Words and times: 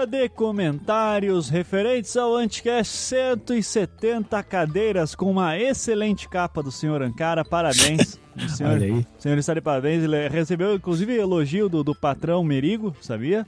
Leitura 0.00 0.06
de 0.06 0.28
comentários 0.30 1.48
referentes 1.50 2.16
ao 2.16 2.34
Anticast 2.34 2.90
170 2.96 4.42
cadeiras 4.42 5.14
com 5.14 5.30
uma 5.30 5.58
excelente 5.58 6.26
capa 6.28 6.62
do 6.62 6.70
senhor 6.72 7.02
Ancara. 7.02 7.44
Parabéns. 7.44 8.18
O 8.36 8.48
senhor, 8.48 8.72
Olha 8.74 8.86
aí. 8.86 8.92
o 8.92 9.06
senhor 9.20 9.36
está 9.36 9.52
de 9.52 9.60
parabéns. 9.60 10.04
Ele 10.04 10.28
recebeu, 10.28 10.74
inclusive, 10.74 11.14
elogio 11.18 11.68
do, 11.68 11.82
do 11.84 11.94
patrão 11.94 12.42
Merigo, 12.44 12.94
sabia? 13.02 13.44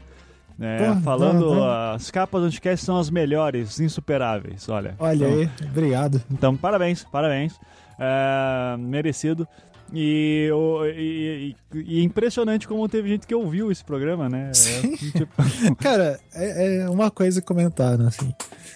É, 0.61 0.89
Pô, 0.93 1.01
falando, 1.01 1.45
pô, 1.47 1.55
pô. 1.55 1.65
as 1.95 2.11
capas 2.11 2.41
do 2.43 2.47
Anticast 2.49 2.85
são 2.85 2.99
as 2.99 3.09
melhores, 3.09 3.79
insuperáveis, 3.81 4.69
olha. 4.69 4.95
Olha 4.99 5.25
Então, 5.25 5.39
aí, 5.39 5.51
obrigado. 5.71 6.21
então, 6.31 6.57
parabéns, 6.57 7.05
parabéns. 7.05 7.59
É, 7.99 8.77
merecido. 8.77 9.47
E, 9.93 10.49
e- 10.97 11.55
e- 11.75 11.99
e 11.99 12.03
impressionante 12.05 12.67
como 12.69 12.89
teve 12.89 13.09
gente 13.09 13.27
que 13.27 13.35
ouviu 13.35 13.71
esse 13.71 13.85
programa, 13.85 14.29
né? 14.29 14.49
É, 14.51 14.55
Sim. 14.55 14.97
tipo, 14.97 15.33
Cara, 15.81 16.19
é, 16.35 16.83
é 16.83 16.89
uma 16.91 17.11
coisa 17.11 17.41
a 17.41 17.43
comentar, 17.43 17.97
né, 17.99 18.07
assim. 18.09 18.33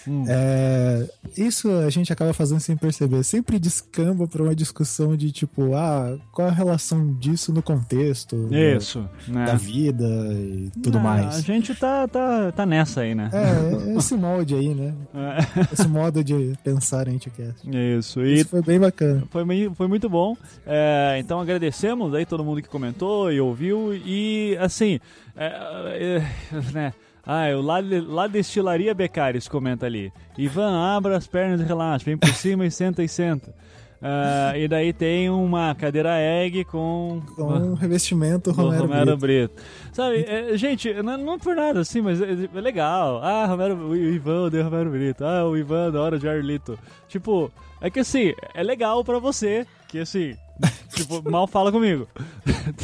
Hum. 0.09 0.24
É, 0.28 1.04
isso 1.37 1.68
a 1.68 1.90
gente 1.90 2.12
acaba 2.12 2.32
fazendo 2.32 2.60
sem 2.60 2.76
perceber. 2.76 3.24
Sempre 3.24 3.59
descamba 3.59 4.28
pra 4.28 4.40
uma 4.42 4.54
discussão 4.54 5.16
de 5.16 5.32
tipo, 5.32 5.74
ah, 5.74 6.16
qual 6.32 6.46
a 6.46 6.52
relação 6.52 7.12
disso 7.14 7.52
no 7.52 7.60
contexto 7.60 8.37
da- 8.48 8.56
isso, 8.76 9.09
né? 9.26 9.46
da 9.46 9.54
vida 9.54 10.04
e 10.32 10.70
tudo 10.80 10.98
A 10.98 11.01
mais. 11.01 11.42
gente 11.45 11.74
tá, 11.74 12.06
tá, 12.06 12.52
tá 12.52 12.64
nessa 12.64 13.01
aí, 13.01 13.14
né? 13.16 13.30
É, 13.32 13.98
esse 13.98 14.14
molde 14.16 14.54
aí, 14.54 14.74
né? 14.74 14.95
É, 15.12 15.73
Esse 15.73 15.88
modo 15.88 16.23
de 16.23 16.52
pensar 16.62 17.09
anticast. 17.09 17.68
Isso, 17.68 18.23
Isso 18.24 18.48
foi 18.51 18.62
bem 18.62 18.78
bacana. 18.78 19.24
foi, 19.30 19.45
foi 19.74 19.88
muito 19.88 20.09
bom. 20.09 20.37
É, 20.64 21.05
então 21.19 21.41
agradecemos 21.41 22.15
aí 22.15 22.24
todo 22.24 22.45
mundo 22.45 22.62
que 22.62 22.69
comentou 22.69 23.30
e 23.30 23.41
ouviu. 23.41 23.95
E 23.95 24.56
assim, 24.60 24.98
é, 25.37 25.46
é, 25.46 26.73
né? 26.73 26.93
Ah, 27.24 27.48
o 27.57 27.60
lá, 27.60 27.79
lá 28.07 28.26
Destilaria 28.29 28.95
Becaris 28.95 29.48
comenta 29.48 29.85
ali. 29.85 30.13
Ivan, 30.38 30.79
abra 30.79 31.16
as 31.16 31.26
pernas 31.26 31.60
e 31.60 31.65
relaxa, 31.65 32.04
vem 32.04 32.16
por 32.16 32.32
cima 32.32 32.65
e 32.65 32.71
senta 32.71 33.02
e 33.02 33.09
senta. 33.09 33.52
Ah, 34.01 34.57
e 34.57 34.68
daí 34.68 34.93
tem 34.93 35.29
uma 35.30 35.74
cadeira 35.74 36.21
egg 36.21 36.65
com. 36.66 37.20
Com 37.35 37.43
um 37.43 37.74
revestimento 37.74 38.52
Romero, 38.52 38.82
Romero 38.82 39.16
Brito. 39.16 39.54
Brito. 39.54 39.63
Sabe, 39.93 40.24
é, 40.29 40.57
gente, 40.57 40.93
não, 41.02 41.16
não 41.16 41.38
por 41.38 41.57
nada 41.57 41.80
assim, 41.80 42.01
mas 42.01 42.20
é, 42.20 42.48
é 42.54 42.60
legal. 42.60 43.20
Ah, 43.23 43.46
Romero, 43.46 43.74
o 43.88 43.96
Ivan 43.96 44.45
odeia 44.45 44.63
Romero 44.63 44.91
Brito. 44.91 45.24
Ah, 45.24 45.45
o 45.45 45.57
Ivan 45.57 45.91
da 45.91 46.01
hora 46.01 46.18
de 46.18 46.29
Arlito. 46.29 46.79
Tipo, 47.09 47.51
é 47.80 47.91
que 47.91 48.01
assim, 48.01 48.35
é 48.54 48.63
legal 48.63 49.02
pra 49.02 49.18
você, 49.18 49.66
que 49.88 49.98
assim, 49.98 50.37
tipo, 50.95 51.29
mal 51.30 51.46
fala 51.46 51.71
comigo. 51.73 52.09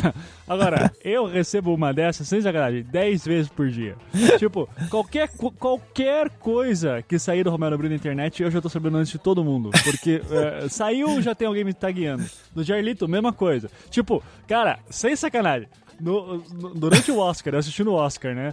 Tá. 0.01 0.15
Agora, 0.47 0.92
eu 1.05 1.27
recebo 1.27 1.75
uma 1.75 1.92
dessas, 1.92 2.29
sem 2.29 2.41
sacanagem, 2.41 2.84
10 2.84 3.25
vezes 3.27 3.48
por 3.51 3.69
dia. 3.69 3.97
Tipo, 4.39 4.69
qualquer, 4.89 5.29
qualquer 5.59 6.31
coisa 6.31 7.03
que 7.03 7.19
sair 7.19 7.42
do 7.42 7.51
Romero 7.51 7.77
Brito 7.77 7.91
na 7.91 7.97
internet, 7.97 8.41
eu 8.42 8.51
já 8.51 8.61
tô 8.61 8.69
sabendo 8.69 8.97
antes 8.98 9.11
de 9.11 9.19
todo 9.19 9.42
mundo. 9.45 9.70
Porque 9.83 10.23
é, 10.31 10.69
saiu, 10.70 11.20
já 11.20 11.34
tem 11.34 11.48
alguém 11.48 11.64
me 11.64 11.75
tagueando. 11.75 12.25
Do 12.55 12.62
Jarlito, 12.62 13.09
mesma 13.09 13.33
coisa. 13.33 13.69
Tipo, 13.91 14.23
cara, 14.47 14.79
sem 14.89 15.17
sacanagem. 15.17 15.69
No- 16.01 16.36
no- 16.39 16.75
durante 16.75 17.11
o 17.11 17.19
Oscar, 17.19 17.55
eu 17.55 17.59
assisti 17.59 17.83
no 17.83 17.95
Oscar, 17.95 18.33
né? 18.34 18.53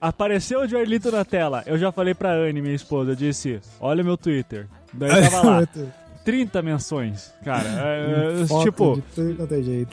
Apareceu 0.00 0.60
o 0.60 0.68
Jarlito 0.68 1.10
na 1.10 1.24
tela. 1.24 1.62
Eu 1.66 1.78
já 1.78 1.90
falei 1.90 2.12
pra 2.14 2.32
Anne, 2.34 2.60
minha 2.60 2.74
esposa, 2.74 3.12
eu 3.12 3.16
disse: 3.16 3.58
Olha 3.80 4.04
meu 4.04 4.16
Twitter. 4.18 4.66
Daí 4.92 5.30
tava 5.30 5.48
lá, 5.48 5.68
30 6.24 6.62
menções, 6.62 7.32
cara. 7.44 7.68
É, 7.82 8.42
é, 8.42 8.62
tipo. 8.64 9.02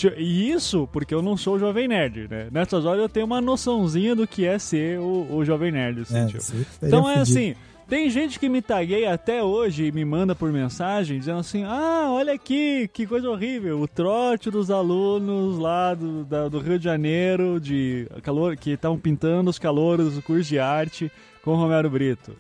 é 0.08 0.20
E 0.22 0.52
isso 0.52 0.88
porque 0.92 1.14
eu 1.14 1.22
não 1.22 1.36
sou 1.38 1.56
o 1.56 1.60
Jovem 1.60 1.88
Nerd, 1.88 2.28
né? 2.30 2.48
Nessas 2.52 2.86
horas 2.86 3.02
eu 3.02 3.10
tenho 3.10 3.26
uma 3.26 3.42
noçãozinha 3.42 4.16
do 4.16 4.28
que 4.28 4.46
é 4.46 4.58
ser 4.60 5.00
o, 5.00 5.28
o 5.32 5.46
Jovem 5.46 5.72
Nerd, 5.72 6.02
assim, 6.02 6.18
É, 6.18 6.26
tipo. 6.28 6.42
Então 6.82 7.10
é 7.10 7.16
assim, 7.22 7.56
tem 7.88 8.08
gente 8.10 8.40
que 8.40 8.48
me 8.48 8.62
tagueia 8.62 9.12
até 9.14 9.44
hoje 9.44 9.86
e 9.86 9.92
me 9.92 10.06
manda 10.06 10.36
por 10.36 10.52
mensagem 10.52 11.18
dizendo 11.20 11.40
assim: 11.40 11.64
ah, 11.64 12.08
olha 12.12 12.34
aqui, 12.34 12.88
que 12.94 13.08
coisa 13.08 13.28
horrível, 13.30 13.82
o 13.82 13.88
trote 13.88 14.52
dos 14.52 14.70
alunos 14.70 15.58
lá 15.58 15.94
do, 15.96 16.24
da- 16.24 16.48
do 16.48 16.60
Rio 16.60 16.78
de 16.78 16.84
Janeiro, 16.86 17.60
de 17.60 18.08
calor, 18.22 18.56
que 18.56 18.72
estavam 18.72 18.98
pintando 19.00 19.50
os 19.50 19.58
calouros 19.58 20.14
do 20.14 20.22
curso 20.22 20.48
de 20.50 20.60
arte 20.60 21.12
com 21.44 21.56
Romero 21.56 21.90
Brito. 21.90 22.34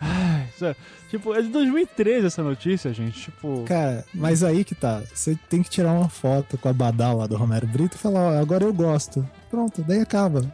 Ai, 0.00 0.46
é- 0.62 0.76
tipo, 1.08 1.34
é 1.34 1.42
de 1.42 1.48
2013 1.48 2.26
essa 2.26 2.42
notícia, 2.42 2.92
gente. 2.92 3.20
Tipo. 3.22 3.64
Cara, 3.66 4.04
mas 4.14 4.42
aí 4.42 4.64
que 4.64 4.74
tá. 4.74 5.02
Você 5.12 5.38
tem 5.48 5.62
que 5.62 5.70
tirar 5.70 5.92
uma 5.92 6.08
foto 6.08 6.58
com 6.58 6.68
a 6.68 6.72
badal 6.72 7.16
lá 7.18 7.26
do 7.26 7.36
Romero 7.36 7.66
Brito 7.66 7.96
e 7.96 7.98
falar, 7.98 8.20
ó, 8.20 8.38
agora 8.40 8.64
eu 8.64 8.72
gosto. 8.72 9.26
Pronto, 9.50 9.82
daí 9.82 10.00
acaba. 10.00 10.44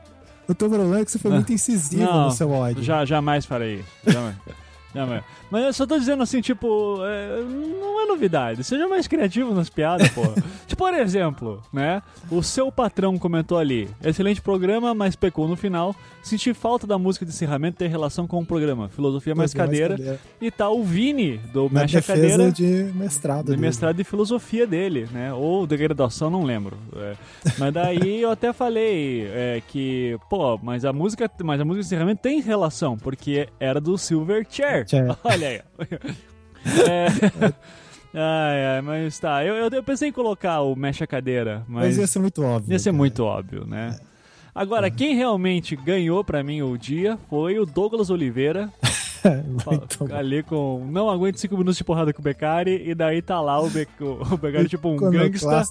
O 0.48 0.54
teu 0.54 0.68
problema 0.68 0.98
é 1.00 1.04
que 1.04 1.10
você 1.10 1.18
foi 1.18 1.30
Não. 1.30 1.38
muito 1.38 1.52
incisivo 1.52 2.02
Não, 2.02 2.24
no 2.26 2.30
seu 2.32 2.50
ódio. 2.50 2.82
Já, 2.82 3.04
jamais 3.04 3.44
farei 3.46 3.76
isso. 3.80 4.12
Jamais. 4.12 4.36
jamais. 4.94 5.24
Mas 5.52 5.66
eu 5.66 5.72
só 5.74 5.86
tô 5.86 5.98
dizendo 5.98 6.22
assim, 6.22 6.40
tipo, 6.40 6.96
é, 7.04 7.42
não 7.78 8.00
é 8.00 8.06
novidade. 8.06 8.64
Seja 8.64 8.88
mais 8.88 9.06
criativo 9.06 9.54
nas 9.54 9.68
piadas, 9.68 10.08
porra. 10.08 10.32
tipo, 10.66 10.82
por 10.82 10.94
exemplo, 10.94 11.62
né? 11.70 12.02
O 12.30 12.42
seu 12.42 12.72
patrão 12.72 13.18
comentou 13.18 13.58
ali: 13.58 13.86
excelente 14.02 14.40
programa, 14.40 14.94
mas 14.94 15.14
pecou 15.14 15.46
no 15.46 15.54
final. 15.54 15.94
Senti 16.22 16.54
falta 16.54 16.86
da 16.86 16.96
música 16.96 17.26
de 17.26 17.32
encerramento 17.32 17.76
ter 17.76 17.88
relação 17.88 18.26
com 18.26 18.38
o 18.38 18.46
programa. 18.46 18.88
Filosofia 18.88 19.34
mais 19.34 19.52
Filosofia 19.52 19.66
mais 19.66 19.88
cadeira. 19.88 19.96
cadeira. 19.96 20.20
E 20.40 20.50
tá 20.50 20.70
o 20.70 20.82
Vini, 20.82 21.36
do 21.52 21.68
Na 21.70 21.82
Mexe 21.82 21.98
a 21.98 22.02
Cadeira. 22.02 22.50
de 22.50 22.90
mestrado. 22.94 23.44
De 23.44 23.50
dele. 23.50 23.60
mestrado 23.60 23.96
de 23.96 24.04
filosofia 24.04 24.66
dele, 24.66 25.06
né? 25.12 25.34
Ou 25.34 25.66
de 25.66 25.76
graduação, 25.76 26.30
não 26.30 26.44
lembro. 26.44 26.78
É. 26.96 27.14
Mas 27.58 27.74
daí 27.74 28.22
eu 28.22 28.30
até 28.30 28.54
falei 28.54 29.26
é, 29.26 29.62
que, 29.68 30.16
pô, 30.30 30.58
mas 30.62 30.84
a 30.86 30.94
música, 30.94 31.30
mas 31.44 31.60
a 31.60 31.64
música 31.64 31.82
de 31.82 31.86
encerramento 31.88 32.22
tem 32.22 32.40
relação, 32.40 32.96
porque 32.96 33.48
era 33.60 33.80
do 33.80 33.98
Silverchair. 33.98 34.88
Chair. 34.88 35.16
Olha 35.22 35.41
aí. 35.44 35.60
É. 36.64 37.08
Ai, 38.14 38.66
ai, 38.76 38.80
mas 38.82 39.18
tá. 39.18 39.44
Eu, 39.44 39.54
eu, 39.56 39.68
eu 39.70 39.82
pensei 39.82 40.10
em 40.10 40.12
colocar 40.12 40.60
o 40.60 40.76
Mexe 40.76 41.02
a 41.02 41.06
Cadeira, 41.06 41.64
mas, 41.66 41.86
Mas 41.86 41.98
ia 41.98 42.06
ser 42.06 42.18
muito 42.18 42.42
óbvio. 42.42 42.72
ia 42.72 42.78
ser 42.78 42.90
cara. 42.90 42.96
muito 42.98 43.24
óbvio, 43.24 43.66
né? 43.66 43.98
Agora, 44.54 44.90
quem 44.90 45.16
realmente 45.16 45.74
ganhou 45.74 46.22
pra 46.22 46.42
mim 46.42 46.60
o 46.60 46.76
dia 46.76 47.18
foi 47.30 47.58
o 47.58 47.64
Douglas 47.64 48.10
Oliveira, 48.10 48.70
muito 49.66 50.14
ali 50.14 50.42
com 50.42 50.86
Não 50.90 51.08
aguento 51.08 51.36
5 51.38 51.56
minutos 51.56 51.78
de 51.78 51.84
porrada 51.84 52.12
com 52.12 52.20
o 52.20 52.22
Becari, 52.22 52.82
e 52.86 52.94
daí 52.94 53.22
tá 53.22 53.40
lá 53.40 53.58
o, 53.60 53.70
Be 53.70 53.88
o 53.98 54.36
Becari 54.36 54.68
tipo 54.68 54.90
um 54.90 54.96
gangsta. 54.96 55.62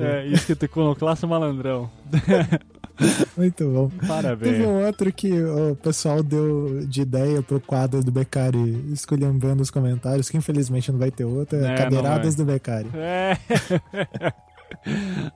É, 0.00 0.26
escrito 0.28 0.64
iconoclasta 0.64 1.26
malandrão. 1.26 1.90
Muito 3.36 3.70
bom. 3.70 3.88
Teve 3.90 4.06
Parabéns. 4.06 4.66
um 4.66 4.84
outro 4.86 5.12
que 5.12 5.30
o 5.32 5.76
pessoal 5.76 6.22
deu 6.22 6.86
de 6.86 7.02
ideia 7.02 7.42
pro 7.42 7.60
quadro 7.60 8.02
do 8.02 8.10
Beccari 8.10 8.84
escolhendo 8.92 9.62
os 9.62 9.70
comentários, 9.70 10.30
que 10.30 10.36
infelizmente 10.36 10.90
não 10.90 10.98
vai 10.98 11.10
ter 11.10 11.24
outro, 11.24 11.58
É, 11.58 11.64
é, 11.64 11.68
não 11.68 11.76
Cadeiradas 11.76 12.34
do 12.34 12.44
Beccari. 12.44 12.88
É. 12.94 13.36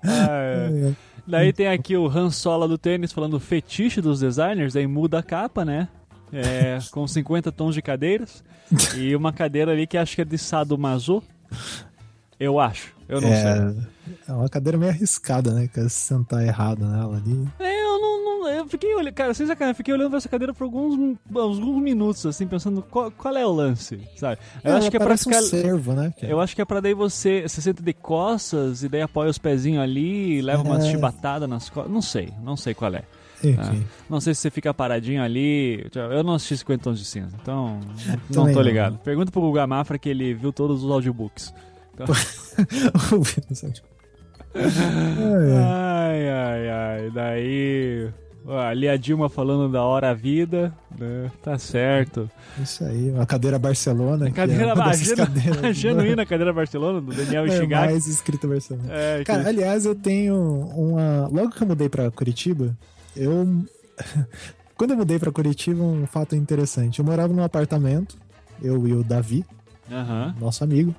Ah, 0.05 0.43
é. 0.43 0.89
É, 0.89 0.93
Daí 1.27 1.53
tem 1.53 1.69
aqui 1.69 1.97
o 1.97 2.07
Han 2.09 2.31
Sola 2.31 2.67
do 2.67 2.77
tênis 2.77 3.13
falando 3.13 3.39
fetiche 3.39 4.01
dos 4.01 4.21
designers, 4.21 4.75
aí 4.75 4.87
muda 4.87 5.19
a 5.21 5.23
capa, 5.23 5.65
né? 5.65 5.89
É, 6.33 6.79
com 6.91 7.07
50 7.07 7.53
tons 7.53 7.75
de 7.75 7.83
cadeiras. 7.83 8.43
E 8.97 9.17
uma 9.17 9.33
cadeira 9.33 9.73
ali 9.73 9.85
que 9.87 9.99
acho 9.99 10.15
que 10.15 10.23
é 10.23 10.25
de 10.25 10.39
Sadomaso. 10.39 11.23
Eu 12.39 12.61
acho, 12.61 12.95
eu 13.11 13.21
não 13.21 13.29
sei. 13.29 13.39
é, 13.39 13.75
é 14.29 14.33
uma 14.33 14.49
cadeira 14.49 14.79
meio 14.79 14.91
arriscada, 14.93 15.53
né? 15.53 15.69
Que 15.73 15.81
é 15.81 15.89
sentar 15.89 16.43
errado 16.45 16.85
nela 16.87 17.17
ali. 17.17 17.49
É, 17.59 17.83
eu 17.85 18.01
não, 18.01 18.25
não- 18.25 18.31
Eu 18.49 18.67
fiquei 18.67 18.95
olhando. 18.95 19.13
Cara, 19.15 19.35
sem 19.35 19.47
sacanagem, 19.47 19.77
fiquei 19.77 19.93
olhando 19.95 20.09
pra 20.11 20.17
essa 20.19 20.29
cadeira 20.29 20.53
por 20.55 20.65
alguns, 20.65 21.17
alguns 21.35 21.83
minutos, 21.83 22.25
assim, 22.27 22.47
pensando 22.47 22.83
qual, 22.83 23.11
qual 23.11 23.37
é 23.37 23.45
o 23.47 23.53
lance, 23.53 24.01
sabe? 24.17 24.39
Eu 24.65 24.71
Ela 24.71 24.79
acho 24.79 24.91
que 24.91 24.97
é 24.97 25.01
pra 25.01 25.17
ficar. 25.17 25.39
um 25.39 25.43
servo, 25.43 25.93
né? 25.93 26.13
cara? 26.19 26.33
Eu 26.33 26.41
acho 26.41 26.55
que 26.57 26.63
é 26.63 26.65
pra 26.65 26.81
daí 26.81 26.95
você, 26.95 27.43
você 27.43 27.61
senta 27.61 27.83
de 27.83 27.93
costas 27.93 28.83
e 28.83 28.89
daí 28.89 29.03
apoia 29.03 29.31
os 29.31 29.39
pezinhos 29.39 29.83
ali 29.83 30.39
e 30.39 30.43
leva 30.43 30.77
É. 30.77 30.81
chibatadas 30.91 31.49
nas 31.49 31.69
costas. 31.71 31.93
Não 31.93 32.03
sei, 32.03 32.33
não 32.43 32.57
sei 32.57 32.75
qual 32.75 32.95
é. 32.95 33.03
Enfim. 33.43 33.87
Não 34.09 34.21
sei 34.21 34.35
se 34.35 34.43
você 34.43 34.51
fica 34.51 34.73
paradinho 34.75 35.23
ali. 35.23 35.87
Eu 35.95 36.23
não 36.23 36.35
assisti 36.35 36.59
50 36.59 36.83
tons 36.85 36.99
de 36.99 37.07
cinza, 37.07 37.35
então 37.41 37.81
não 38.29 38.43
Também 38.43 38.53
tô 38.55 38.61
não. 38.61 38.67
ligado. 38.69 38.99
Pergunta 38.99 39.31
pro 39.33 39.41
Guga 39.41 39.67
Mafra 39.67 39.99
que 39.99 40.09
ele 40.11 40.35
viu 40.35 40.53
todos 40.53 40.85
os 40.85 40.91
audiobooks. 40.91 41.55
É, 44.55 45.63
Ai, 45.65 46.29
ai, 46.29 46.69
ai. 46.71 47.11
Daí. 47.11 48.09
Ali 48.67 48.89
a 48.89 48.97
Dilma 48.97 49.29
falando 49.29 49.71
da 49.71 49.83
hora 49.85 50.11
a 50.11 50.15
vida, 50.15 50.73
né? 50.99 51.31
Tá 51.43 51.59
certo. 51.59 52.29
Isso 52.61 52.83
aí, 52.83 53.11
uma 53.11 53.27
cadeira 53.27 53.59
Barcelona. 53.59 54.27
que 54.27 54.33
Cadeira 54.33 54.65
é 54.65 54.71
a, 54.71 54.75
dessas 54.75 55.01
genu- 55.07 55.17
cadeiras 55.19 55.65
a 55.65 55.73
genuína 55.73 56.27
cadeira 56.27 56.53
Barcelona, 56.53 57.01
do 57.03 57.15
Daniel 57.15 57.45
é 57.47 57.49
Ishigaki. 57.49 57.93
mais 57.93 58.07
escrita 58.07 58.49
Barcelona. 58.49 58.89
É, 58.91 59.23
Cara, 59.25 59.43
que- 59.43 59.49
aliás, 59.51 59.85
eu 59.85 59.95
tenho 59.95 60.35
uma. 60.75 61.29
Logo 61.29 61.51
que 61.51 61.63
eu 61.63 61.67
mudei 61.69 61.89
pra 61.91 62.11
Curitiba, 62.11 62.75
eu. 63.15 63.47
Quando 64.77 64.93
eu 64.93 64.97
mudei 64.97 65.19
pra 65.19 65.31
Curitiba, 65.31 65.83
um 65.85 66.07
fato 66.07 66.35
interessante. 66.35 66.99
Eu 66.99 67.05
morava 67.05 67.33
num 67.35 67.45
apartamento, 67.45 68.17
eu 68.63 68.89
e 68.89 68.95
o 68.95 69.05
Davi, 69.05 69.45
nosso 70.41 70.65
amigo. 70.65 70.95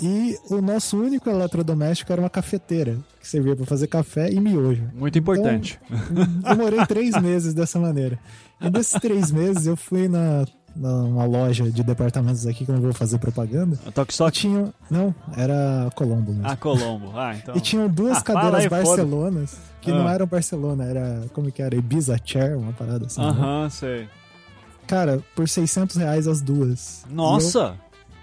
E 0.00 0.36
o 0.50 0.60
nosso 0.60 0.96
único 0.98 1.28
eletrodoméstico 1.28 2.12
era 2.12 2.20
uma 2.22 2.30
cafeteira, 2.30 2.96
que 3.20 3.26
servia 3.28 3.56
para 3.56 3.66
fazer 3.66 3.86
café 3.88 4.30
e 4.30 4.38
miojo. 4.40 4.84
Muito 4.94 5.18
importante. 5.18 5.78
Então, 5.90 6.52
eu 6.52 6.56
morei 6.56 6.86
três 6.86 7.20
meses 7.20 7.52
dessa 7.54 7.78
maneira. 7.78 8.18
E 8.60 8.70
desses 8.70 9.00
três 9.00 9.30
meses 9.30 9.66
eu 9.66 9.76
fui 9.76 10.08
na 10.08 10.44
numa 10.76 11.24
loja 11.24 11.68
de 11.72 11.82
departamentos 11.82 12.46
aqui 12.46 12.64
que 12.64 12.70
eu 12.70 12.74
não 12.76 12.82
vou 12.82 12.92
fazer 12.92 13.18
propaganda. 13.18 13.76
A 13.84 13.90
Toque 13.90 14.14
Só 14.14 14.30
tinha. 14.30 14.72
Não, 14.88 15.12
era 15.36 15.90
Colombo 15.96 16.30
mesmo. 16.32 16.46
Ah, 16.46 16.56
Colombo. 16.56 17.10
Ah, 17.18 17.34
então. 17.34 17.56
E 17.56 17.60
tinham 17.60 17.88
duas 17.88 18.18
Ah, 18.18 18.22
cadeiras 18.22 18.60
aí, 18.60 18.68
Barcelonas 18.68 19.56
que 19.80 19.90
não 19.90 20.06
Ah. 20.06 20.12
eram 20.12 20.26
Barcelona, 20.26 20.84
era. 20.84 21.24
Como 21.32 21.50
que 21.50 21.60
era? 21.62 21.74
Ibiza 21.74 22.16
Chair, 22.24 22.56
uma 22.56 22.72
parada 22.72 23.06
assim. 23.06 23.20
né? 23.20 23.26
Aham, 23.26 23.70
sei. 23.70 24.08
Cara, 24.86 25.20
por 25.34 25.48
600 25.48 25.96
reais 25.96 26.28
as 26.28 26.40
duas. 26.40 27.04
Nossa! 27.10 27.74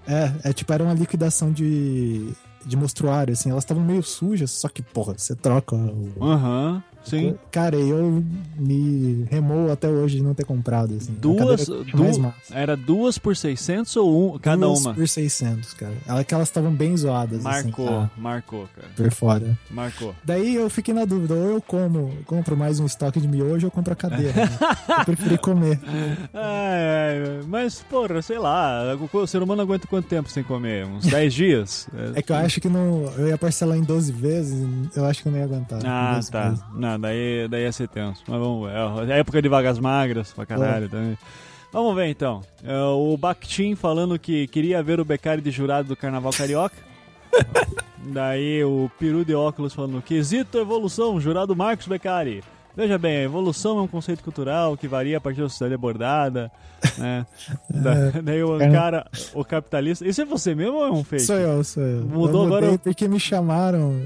É, 0.08 0.50
é 0.50 0.54
tipo, 0.54 0.72
era 0.72 0.84
uma 0.84 0.94
liquidação 0.94 1.52
de. 1.52 2.34
De 2.66 2.76
mostruário, 2.76 3.32
assim, 3.32 3.52
elas 3.52 3.64
estavam 3.64 3.84
meio 3.84 4.02
sujas, 4.02 4.50
só 4.50 4.68
que, 4.68 4.82
porra, 4.82 5.14
você 5.16 5.36
troca 5.36 5.76
o, 5.76 6.12
Aham, 6.20 6.84
sim. 7.06 7.36
Cara, 7.52 7.76
eu 7.76 8.24
me 8.58 9.26
remou 9.30 9.72
até 9.72 9.88
hoje 9.88 10.18
de 10.18 10.24
não 10.24 10.34
ter 10.34 10.44
comprado, 10.46 10.94
assim. 10.96 11.14
Duas, 11.14 11.66
cadeira 11.66 11.86
que 11.86 11.98
mais 11.98 12.18
du- 12.18 12.24
massa. 12.24 12.36
era 12.54 12.76
duas 12.76 13.18
por 13.18 13.36
600 13.36 13.96
ou 13.98 14.36
um, 14.36 14.40
cada 14.40 14.58
Duas 14.66 14.82
uma? 14.82 14.94
por 14.94 15.08
600, 15.08 15.74
cara. 15.74 15.94
Ela 16.08 16.24
que 16.24 16.34
elas 16.34 16.48
estavam 16.50 16.72
bem 16.72 16.96
zoadas, 16.98 17.42
Marcou, 17.44 17.88
assim. 18.00 18.10
marcou, 18.18 18.68
cara. 18.76 18.88
Por 18.96 19.12
fora. 19.12 19.58
Marcou. 19.70 20.14
Daí 20.24 20.56
eu 20.56 20.70
fiquei 20.70 20.94
na 20.94 21.06
dúvida, 21.06 21.34
ou 21.34 21.46
eu 21.56 21.62
como, 21.62 22.12
compro 22.26 22.58
mais 22.58 22.80
um 22.80 22.86
estoque 22.86 23.20
de 23.20 23.28
miojo 23.28 23.68
ou 23.68 23.72
compro 23.72 23.94
a 23.94 23.96
cadeira. 23.96 24.34
né? 24.34 24.50
Eu 25.00 25.06
preferi 25.06 25.38
comer. 25.38 25.80
Ai, 26.34 27.42
mas, 27.48 27.82
porra, 27.90 28.22
sei 28.22 28.38
lá, 28.38 28.96
o 29.14 29.28
ser 29.28 29.42
humano 29.42 29.62
aguenta 29.62 29.88
quanto 29.88 30.08
tempo 30.08 30.30
sem 30.30 30.44
comer? 30.44 30.86
Uns 30.86 31.06
10 31.06 31.34
dias? 31.34 31.88
É 32.16 32.22
que 32.22 32.32
eu 32.32 32.36
acho 32.36 32.60
que 32.62 32.70
não, 32.70 33.04
eu 33.18 33.28
ia 33.28 33.38
parcelar 33.38 33.78
em 33.78 33.84
12 33.84 34.12
vezes, 34.12 34.68
eu 34.96 35.06
acho 35.06 35.22
que 35.22 35.28
eu 35.28 35.32
não 35.32 35.40
ia 35.40 35.46
aguentar. 35.46 35.80
Ah, 35.86 36.16
12 36.16 36.32
tá. 36.32 36.50
vezes. 36.50 36.64
Não, 36.74 36.95
daí, 37.00 37.48
daí 37.48 37.64
ia 37.64 37.72
ser 37.72 37.88
tenso. 37.88 38.24
Mas 38.28 38.40
vamos 38.40 38.70
ver. 38.70 39.12
É 39.12 39.20
época 39.20 39.42
de 39.42 39.48
vagas 39.50 39.80
magras 39.80 40.32
pra 40.34 40.46
caralho 40.46 40.90
também. 40.90 41.18
Vamos 41.72 41.94
ver 41.96 42.08
então. 42.08 42.42
É, 42.64 42.78
o 42.80 43.18
Bakhtin 43.18 43.76
falando 43.76 44.18
que 44.18 44.48
queria 44.48 44.82
ver 44.82 45.00
o 45.00 45.06
Beccari 45.06 45.42
de 45.42 45.52
jurado 45.52 45.88
do 45.90 45.96
Carnaval 45.96 46.32
Carioca. 46.32 46.76
Daí 48.08 48.64
o 48.64 48.90
Peru 49.00 49.26
de 49.26 49.34
óculos 49.34 49.74
falando 49.74 50.02
quesito 50.02 50.58
evolução, 50.58 51.20
jurado 51.20 51.56
Marcos 51.56 51.88
Beccari. 51.88 52.44
Veja 52.78 52.98
bem, 52.98 53.18
a 53.18 53.24
evolução 53.24 53.80
é 53.80 53.82
um 53.82 53.88
conceito 53.88 54.22
cultural 54.24 54.76
que 54.76 54.86
varia 54.88 55.18
a 55.18 55.22
partir 55.22 55.40
da 55.42 55.48
sociedade 55.48 55.74
abordada, 55.76 56.52
né? 56.98 57.26
Da- 57.70 58.22
daí 58.22 58.44
o 58.44 58.58
cara, 58.60 59.08
o 59.34 59.46
capitalista... 59.46 60.06
Isso 60.06 60.22
é 60.22 60.26
você 60.26 60.54
mesmo 60.54 60.76
ou 60.76 60.86
é 60.86 60.92
um 60.92 61.04
fake? 61.04 61.24
Sou 61.24 61.36
eu, 61.38 61.64
sou 61.64 61.82
eu. 61.84 62.02
Mudou 62.06 62.42
eu 62.48 62.56
agora- 62.56 62.78
porque 62.78 63.08
me 63.08 63.20
chamaram. 63.20 64.02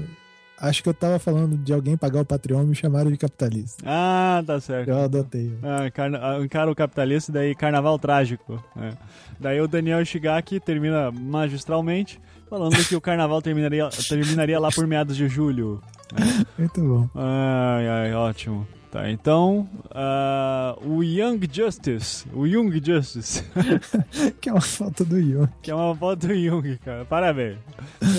Acho 0.60 0.82
que 0.82 0.88
eu 0.88 0.94
tava 0.94 1.18
falando 1.18 1.56
de 1.56 1.72
alguém 1.72 1.96
pagar 1.96 2.20
o 2.20 2.24
Patreon 2.24 2.64
me 2.64 2.74
chamaram 2.74 3.10
de 3.10 3.16
capitalista. 3.16 3.82
Ah, 3.86 4.42
tá 4.46 4.60
certo. 4.60 4.88
Eu 4.88 4.98
adotei. 4.98 5.56
Ah, 5.62 5.90
carna... 5.90 6.20
ah, 6.22 6.44
encara 6.44 6.70
o 6.70 6.74
capitalista 6.74 7.30
e 7.30 7.34
daí 7.34 7.54
carnaval 7.54 7.98
trágico. 7.98 8.62
né? 8.76 8.92
Daí 9.38 9.60
o 9.60 9.66
Daniel 9.66 10.04
Shigaki 10.04 10.60
termina 10.60 11.10
magistralmente 11.10 12.20
falando 12.48 12.76
que 12.86 12.94
o 12.94 13.00
carnaval 13.00 13.40
terminaria, 13.40 13.88
terminaria 14.08 14.58
lá 14.60 14.70
por 14.70 14.86
meados 14.86 15.16
de 15.16 15.28
julho. 15.28 15.80
Muito 16.58 16.80
bom. 16.80 17.08
Ai, 17.14 17.88
ai, 17.88 18.14
ótimo. 18.14 18.66
Tá, 18.90 19.08
então, 19.08 19.68
ah, 19.92 20.76
o 20.82 21.00
Young 21.04 21.38
Justice, 21.50 22.26
o 22.34 22.44
Young 22.44 22.72
Justice, 22.84 23.44
Que 24.40 24.48
é 24.48 24.52
uma 24.52 24.60
foto 24.60 25.04
do 25.04 25.16
Ion. 25.16 25.46
que 25.62 25.70
é 25.70 25.74
uma 25.74 25.94
foto 25.94 26.26
do 26.26 26.34
Jung, 26.34 26.76
cara, 26.78 27.04
parabéns. 27.04 27.56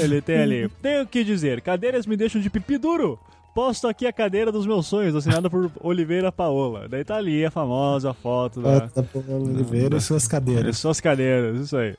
Ele 0.01 0.21
tem 0.21 0.38
ali, 0.38 0.69
tenho 0.81 1.06
que 1.06 1.25
dizer, 1.25 1.59
cadeiras 1.59 2.06
me 2.06 2.15
deixam 2.15 2.39
de 2.41 2.50
pipi 2.50 2.77
duro. 2.77 3.19
Posto 3.53 3.88
aqui 3.88 4.07
a 4.07 4.13
cadeira 4.13 4.50
dos 4.50 4.65
meus 4.65 4.88
sonhos, 4.88 5.13
assinada 5.13 5.50
por 5.50 5.69
Oliveira 5.81 6.31
Paola. 6.31 6.88
Daí 6.88 7.03
tá 7.03 7.18
ali 7.18 7.45
a 7.45 7.51
famosa 7.51 8.13
foto 8.13 8.62
da, 8.62 8.81
Foto 8.81 8.95
da 8.95 9.03
Paula 9.03 9.50
Oliveira 9.50 9.98
e 9.98 10.01
suas 10.01 10.25
cadeiras. 10.25 10.77
Suas 10.77 11.01
cadeiras, 11.01 11.59
isso 11.59 11.75
aí. 11.75 11.95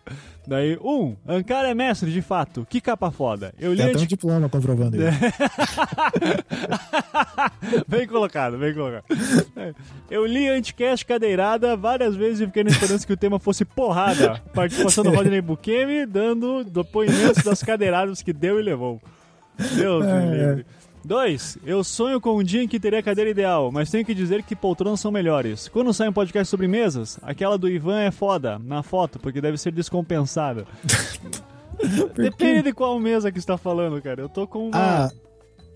Daí, 0.47 0.79
um, 0.83 1.15
Ankara 1.29 1.69
é 1.69 1.75
mestre, 1.75 2.11
de 2.11 2.23
fato. 2.23 2.67
Que 2.69 2.81
capa 2.81 3.11
foda. 3.11 3.53
Eu 3.61 3.73
li 3.73 3.83
Tem 3.83 3.91
até 3.91 3.99
um 3.99 4.07
diploma 4.07 4.49
comprovando 4.49 4.97
isso. 4.97 5.05
bem 7.87 8.07
colocado, 8.07 8.57
bem 8.57 8.75
colocado. 8.75 9.05
Eu 10.11 10.25
li 10.25 10.49
Anticast 10.49 11.05
cadeirada 11.05 11.77
várias 11.77 12.17
vezes 12.17 12.41
e 12.41 12.47
fiquei 12.47 12.65
na 12.65 12.71
esperança 12.71 13.07
que 13.07 13.13
o 13.13 13.17
tema 13.17 13.39
fosse 13.39 13.65
porrada. 13.65 14.41
Participação 14.55 15.05
do 15.05 15.11
Rodney 15.11 15.43
Bukemi, 15.43 16.07
dando 16.07 16.65
depoimentos 16.65 17.45
das 17.45 17.63
cadeiradas 17.63 18.23
que 18.23 18.33
deu 18.33 18.59
e 18.59 18.63
levou. 18.63 19.01
Deus 19.77 20.05
me 20.05 20.61
É. 20.61 20.65
livre. 21.03 21.09
Dois, 21.09 21.59
eu 21.65 21.83
sonho 21.83 22.21
com 22.21 22.39
um 22.39 22.43
dia 22.43 22.63
em 22.63 22.69
que 22.69 22.81
teria 22.81 23.01
a 23.01 23.03
cadeira 23.03 23.31
ideal, 23.31 23.71
mas 23.73 23.91
tenho 23.91 24.05
que 24.05 24.15
dizer 24.15 24.43
que 24.43 24.55
poltronas 24.55 25.01
são 25.01 25.11
melhores. 25.11 25.69
Quando 25.69 25.93
sai 25.93 26.09
um 26.09 26.13
podcast 26.13 26.51
sobre 26.51 26.69
mesas, 26.69 27.19
aquela 27.23 27.59
do 27.59 27.69
Ivan 27.69 28.01
é 28.01 28.11
foda, 28.11 28.59
na 28.59 28.83
foto, 28.83 29.19
porque 29.19 29.41
deve 29.41 29.59
ser 29.59 29.73
descompensada. 29.73 30.67
Depende 32.15 32.63
de 32.63 32.73
qual 32.73 32.99
mesa 33.01 33.33
que 33.33 33.39
está 33.39 33.57
falando, 33.57 34.01
cara. 34.01 34.21
Eu 34.21 34.29
tô 34.29 34.47
com 34.47 34.69
uma... 34.69 35.07
Ah, 35.07 35.11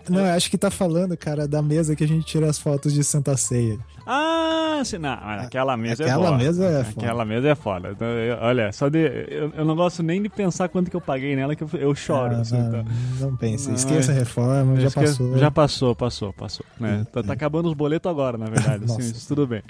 não, 0.09 0.19
eu 0.25 0.33
acho 0.33 0.49
que 0.49 0.57
tá 0.57 0.69
falando, 0.71 1.15
cara, 1.17 1.47
da 1.47 1.61
mesa 1.61 1.95
que 1.95 2.03
a 2.03 2.07
gente 2.07 2.25
tira 2.25 2.49
as 2.49 2.57
fotos 2.59 2.93
de 2.93 3.03
Santa 3.03 3.35
Ceia. 3.37 3.77
Ah, 4.05 4.81
sim, 4.85 4.97
não, 4.97 5.11
aquela 5.11 5.75
mesa 5.75 6.03
é 6.03 6.05
Aquela 6.05 6.25
foda. 6.29 6.37
mesa 6.37 6.65
é 6.65 6.83
foda. 6.83 7.05
Aquela 7.05 7.25
mesa 7.25 7.47
é 7.49 7.55
foda. 7.55 7.89
Então, 7.91 8.07
eu- 8.07 8.37
olha, 8.39 8.71
só 8.71 8.87
de. 8.87 8.99
Eu, 8.99 9.51
eu 9.53 9.65
não 9.65 9.75
gosto 9.75 10.01
nem 10.01 10.21
de 10.21 10.29
pensar 10.29 10.69
quanto 10.69 10.89
que 10.89 10.95
eu 10.95 11.01
paguei 11.01 11.35
nela, 11.35 11.55
que 11.55 11.63
eu, 11.63 11.69
eu 11.73 11.93
choro. 11.95 12.35
Ah, 12.35 12.39
assim, 12.41 12.57
não, 12.57 12.71
tá? 12.71 12.85
não 13.19 13.35
pense, 13.35 13.69
esqueça 13.73 14.11
a 14.11 14.15
é- 14.15 14.19
reforma, 14.19 14.79
já 14.79 14.89
passou. 14.91 15.37
Já 15.37 15.51
passou, 15.51 15.95
passou, 15.95 16.31
passou. 16.33 16.65
Né? 16.79 17.05
Tá, 17.11 17.21
tá 17.21 17.33
acabando 17.33 17.67
os 17.67 17.73
boletos 17.73 18.09
agora, 18.09 18.37
na 18.37 18.45
verdade. 18.45 18.85
assim, 18.89 19.01
isso 19.01 19.27
tudo 19.27 19.45
bem. 19.45 19.61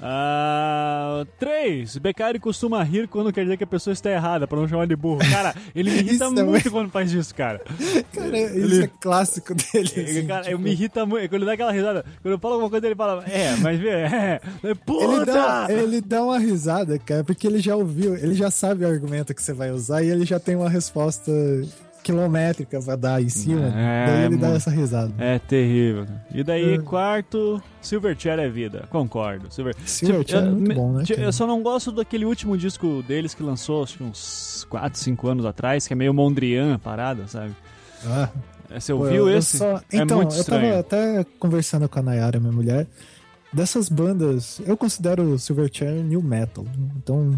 Ah, 0.00 1.24
três. 1.38 1.96
Beccari 1.98 2.38
costuma 2.38 2.82
rir 2.82 3.08
quando 3.08 3.32
quer 3.32 3.42
dizer 3.44 3.56
que 3.56 3.64
a 3.64 3.66
pessoa 3.66 3.92
está 3.92 4.10
errada, 4.10 4.46
pra 4.46 4.58
não 4.58 4.68
chamar 4.68 4.86
de 4.86 4.96
burro. 4.96 5.20
Cara, 5.30 5.54
ele 5.74 5.90
me 5.90 5.96
irrita 6.00 6.24
Isso 6.26 6.38
é 6.38 6.42
muito 6.42 6.70
quando 6.70 6.90
faz 6.90 7.12
isso, 7.12 7.34
cara. 7.34 7.60
Cara, 8.12 8.38
isso 8.38 8.56
Ele- 8.56 8.84
é 8.84 8.90
clássico 9.00 9.54
dele. 9.54 9.88
assim, 9.96 10.26
cara, 10.26 10.44
eu 10.46 10.50
tipo, 10.56 10.62
me 10.62 10.70
irrita 10.72 11.06
muito. 11.06 11.28
Quando 11.28 11.42
ele 11.42 11.46
dá 11.46 11.52
aquela 11.52 11.72
risada, 11.72 12.04
quando 12.22 12.32
eu 12.34 12.38
falo 12.38 12.54
alguma 12.54 12.70
coisa, 12.70 12.86
ele 12.86 12.94
fala, 12.94 13.24
é, 13.24 13.56
mas 13.56 13.78
vê, 13.80 13.88
é. 13.90 14.40
Puta! 14.84 15.04
Ele 15.04 15.24
dá, 15.24 15.66
ele 15.70 16.00
dá 16.00 16.22
uma 16.24 16.38
risada, 16.38 16.98
cara, 16.98 17.24
porque 17.24 17.46
ele 17.46 17.58
já 17.60 17.76
ouviu, 17.76 18.14
ele 18.16 18.34
já 18.34 18.50
sabe 18.50 18.84
o 18.84 18.88
argumento 18.88 19.34
que 19.34 19.42
você 19.42 19.52
vai 19.52 19.70
usar 19.70 20.02
e 20.02 20.10
ele 20.10 20.24
já 20.24 20.38
tem 20.38 20.56
uma 20.56 20.68
resposta 20.68 21.32
quilométrica 22.04 22.80
pra 22.80 22.94
dar 22.94 23.20
em 23.22 23.28
cima. 23.28 23.66
É, 23.74 24.06
daí 24.06 24.24
ele 24.26 24.36
dá 24.36 24.46
mano. 24.48 24.56
essa 24.58 24.70
risada. 24.70 25.12
É 25.18 25.38
terrível. 25.38 26.06
E 26.32 26.44
daí, 26.44 26.74
É. 26.74 26.78
quarto, 26.78 27.60
Silverchair 27.80 28.38
é 28.38 28.48
vida. 28.48 28.84
Concordo. 28.90 29.50
Silver... 29.52 29.74
Silverchair 29.86 30.44
é 30.44 30.46
eu- 30.46 30.52
muito 30.52 30.74
bom, 30.74 30.92
né, 30.92 31.04
cara? 31.08 31.20
Eu 31.22 31.32
só 31.32 31.46
não 31.46 31.62
gosto 31.62 31.90
daquele 31.90 32.24
último 32.24 32.56
disco 32.56 33.02
deles 33.08 33.34
que 33.34 33.42
lançou, 33.42 33.82
acho 33.82 33.96
que 33.98 34.04
uns 34.04 34.66
4, 34.70 34.98
5 35.00 35.26
anos 35.28 35.44
atrás, 35.46 35.86
que 35.86 35.92
é 35.92 35.96
meio 35.96 36.12
Mondrian 36.14 36.74
a 36.74 36.78
parada, 36.78 37.26
sabe? 37.26 37.52
Ah, 38.06 38.28
É, 38.70 38.80
Você 38.80 38.92
pô, 38.92 39.00
ouviu 39.00 39.28
eu 39.28 39.38
esse? 39.38 39.58
só- 39.58 39.76
é 39.76 39.82
Então, 39.98 40.16
muito 40.18 40.34
eu 40.34 40.44
tava 40.44 40.78
até 40.78 41.24
conversando 41.38 41.88
com 41.88 41.98
a 41.98 42.02
Nayara, 42.02 42.40
minha 42.40 42.52
mulher. 42.52 42.86
Dessas 43.54 43.88
bandas, 43.88 44.60
eu 44.66 44.76
considero 44.76 45.22
o 45.22 45.38
Silverchair 45.38 46.02
new 46.02 46.20
metal. 46.20 46.66
Então, 46.96 47.32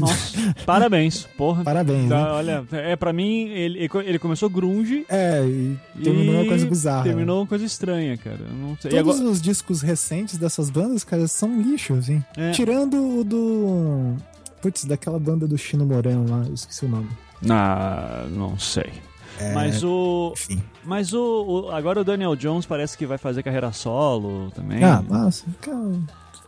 Nossa, 0.00 0.36
parabéns, 0.66 1.24
porra. 1.38 1.62
parabéns. 1.62 2.08
Dá- 2.08 2.24
né? 2.24 2.30
olha, 2.32 2.64
é 2.72 2.96
pra 2.96 3.12
mim, 3.12 3.48
ele, 3.48 3.88
ele 4.04 4.18
começou 4.18 4.50
grunge 4.50 5.06
É, 5.08 5.40
e 5.44 5.76
terminou 6.02 6.34
e 6.34 6.38
uma 6.38 6.46
coisa 6.46 6.66
bizarra. 6.66 7.04
terminou 7.04 7.40
uma 7.40 7.46
coisa 7.46 7.64
estranha, 7.64 8.16
cara. 8.16 8.40
Eu 8.40 8.54
não 8.56 8.76
sei. 8.76 8.90
Todos 8.90 9.16
agora- 9.16 9.30
os 9.30 9.40
discos 9.40 9.82
recentes 9.82 10.36
dessas 10.36 10.68
bandas, 10.68 11.04
cara, 11.04 11.28
são 11.28 11.60
lixo, 11.62 11.94
assim. 11.94 12.22
É. 12.36 12.50
Tirando 12.50 13.20
o 13.20 13.24
do. 13.24 14.16
Putz, 14.60 14.84
daquela 14.84 15.18
banda 15.18 15.46
do 15.46 15.56
Chino 15.56 15.86
Moreno 15.86 16.28
lá, 16.28 16.44
eu 16.46 16.54
esqueci 16.54 16.84
o 16.84 16.88
nome. 16.88 17.08
Ah, 17.48 18.26
não 18.30 18.58
sei. 18.58 18.90
É, 19.38 19.52
Mas 19.54 19.82
o. 19.82 20.32
Enfim. 20.36 20.62
Mas 20.84 21.12
o, 21.12 21.20
o- 21.66 21.70
Agora 21.70 22.00
o 22.00 22.04
Daniel 22.04 22.34
Jones 22.36 22.66
parece 22.66 22.96
que 22.98 23.06
vai 23.06 23.18
fazer 23.18 23.42
carreira 23.42 23.72
solo 23.72 24.50
também. 24.52 24.82
Ah, 24.84 25.02
nossa, 25.08 25.44
cara. 25.60 25.98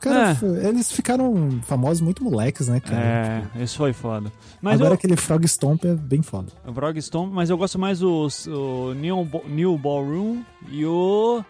cara, 0.00 0.38
É. 0.62 0.68
eles 0.68 0.90
ficaram 0.92 1.60
famosos 1.62 2.00
muito 2.00 2.22
moleques, 2.22 2.68
né, 2.68 2.80
cara? 2.80 3.42
É, 3.56 3.62
isso 3.62 3.76
foi 3.78 3.92
foda. 3.92 4.30
Mas 4.60 4.74
Agora 4.74 4.90
eu, 4.90 4.94
aquele 4.94 5.16
Frog 5.16 5.44
Stomp 5.46 5.84
é 5.84 5.94
bem 5.94 6.20
foda. 6.22 6.48
Frog 6.74 6.98
Stomp, 7.00 7.32
mas 7.32 7.48
eu 7.50 7.56
gosto 7.56 7.78
mais 7.78 8.00
do 8.00 8.28
o 8.48 8.92
New, 8.94 9.28
New 9.48 9.78
Ballroom 9.78 10.42
e 10.70 10.84
o. 10.84 11.42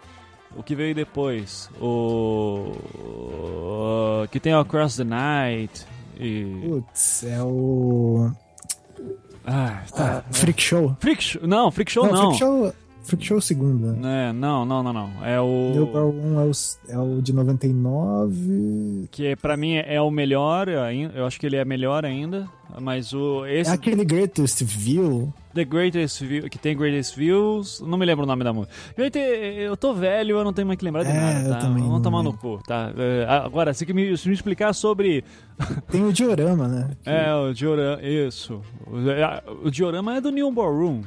O 0.56 0.62
que 0.62 0.74
veio 0.76 0.94
depois. 0.94 1.68
O. 1.80 2.72
o- 3.04 4.28
que 4.30 4.38
tem 4.40 4.54
o 4.54 4.60
Across 4.60 4.96
the 4.98 5.04
Night. 5.04 5.84
E. 6.18 6.44
Putz, 6.68 7.24
é 7.24 7.42
o. 7.42 8.30
Ah, 9.46 9.82
tá. 9.94 10.24
ah, 10.26 10.32
Freak 10.32 10.62
Show. 10.62 10.96
Freak 11.00 11.22
Show. 11.22 11.46
Não, 11.46 11.70
Freak 11.70 11.90
Show 11.92 12.06
não. 12.06 12.16
Freak 12.16 12.38
Show. 12.38 12.72
Freak 13.04 13.24
Show 13.24 13.36
é 13.36 13.38
o 13.38 13.42
segundo, 13.42 13.92
né? 13.92 14.28
É, 14.28 14.32
não, 14.32 14.64
não, 14.64 14.82
não, 14.82 14.92
não. 14.92 15.24
É 15.24 15.40
o. 15.40 15.70
New 15.74 15.86
Power 15.88 16.14
1 16.14 16.40
é 16.40 16.44
o, 16.44 16.50
é 16.88 16.98
o 16.98 17.22
de 17.22 17.32
99. 17.32 19.08
Que 19.10 19.36
pra 19.36 19.56
mim 19.56 19.74
é 19.76 20.00
o 20.00 20.10
melhor, 20.10 20.68
eu 20.68 21.26
acho 21.26 21.38
que 21.38 21.46
ele 21.46 21.56
é 21.56 21.64
melhor 21.64 22.04
ainda. 22.04 22.48
Mas 22.80 23.12
o. 23.12 23.46
Esse... 23.46 23.70
É 23.70 23.74
aquele 23.74 24.04
Greatest 24.04 24.62
View. 24.64 25.32
The 25.54 25.64
Greatest 25.64 26.20
View, 26.24 26.48
que 26.50 26.58
tem 26.58 26.76
Greatest 26.76 27.14
Views, 27.16 27.80
não 27.86 27.96
me 27.96 28.04
lembro 28.04 28.24
o 28.24 28.26
nome 28.26 28.42
da 28.42 28.52
música. 28.52 28.74
Gente, 28.98 29.18
eu 29.18 29.76
tô 29.76 29.94
velho, 29.94 30.36
eu 30.38 30.42
não 30.42 30.52
tenho 30.52 30.66
mais 30.66 30.76
que 30.76 30.84
lembrar 30.84 31.04
de 31.04 31.10
É, 31.10 31.14
nada, 31.14 31.48
eu 31.48 31.52
tá? 31.52 31.58
também 31.58 31.82
Vamos 31.84 31.90
não 31.92 32.02
tomar 32.02 32.22
no 32.24 32.32
cu, 32.32 32.60
tá? 32.66 32.92
É, 32.96 33.24
Agora, 33.28 33.72
se 33.72 33.86
me, 33.92 34.16
se 34.16 34.26
me 34.28 34.34
explicar 34.34 34.72
sobre. 34.72 35.22
Tem 35.92 36.04
o 36.04 36.12
Diorama, 36.12 36.66
né? 36.66 36.90
Que- 37.04 37.08
É, 37.10 37.32
o 37.34 37.52
diorama, 37.52 38.02
isso. 38.02 38.60
O, 38.84 39.08
é, 39.08 39.42
o 39.64 39.70
diorama 39.70 40.16
é 40.16 40.20
do 40.20 40.30
New 40.32 40.50
Ballroom. 40.50 41.02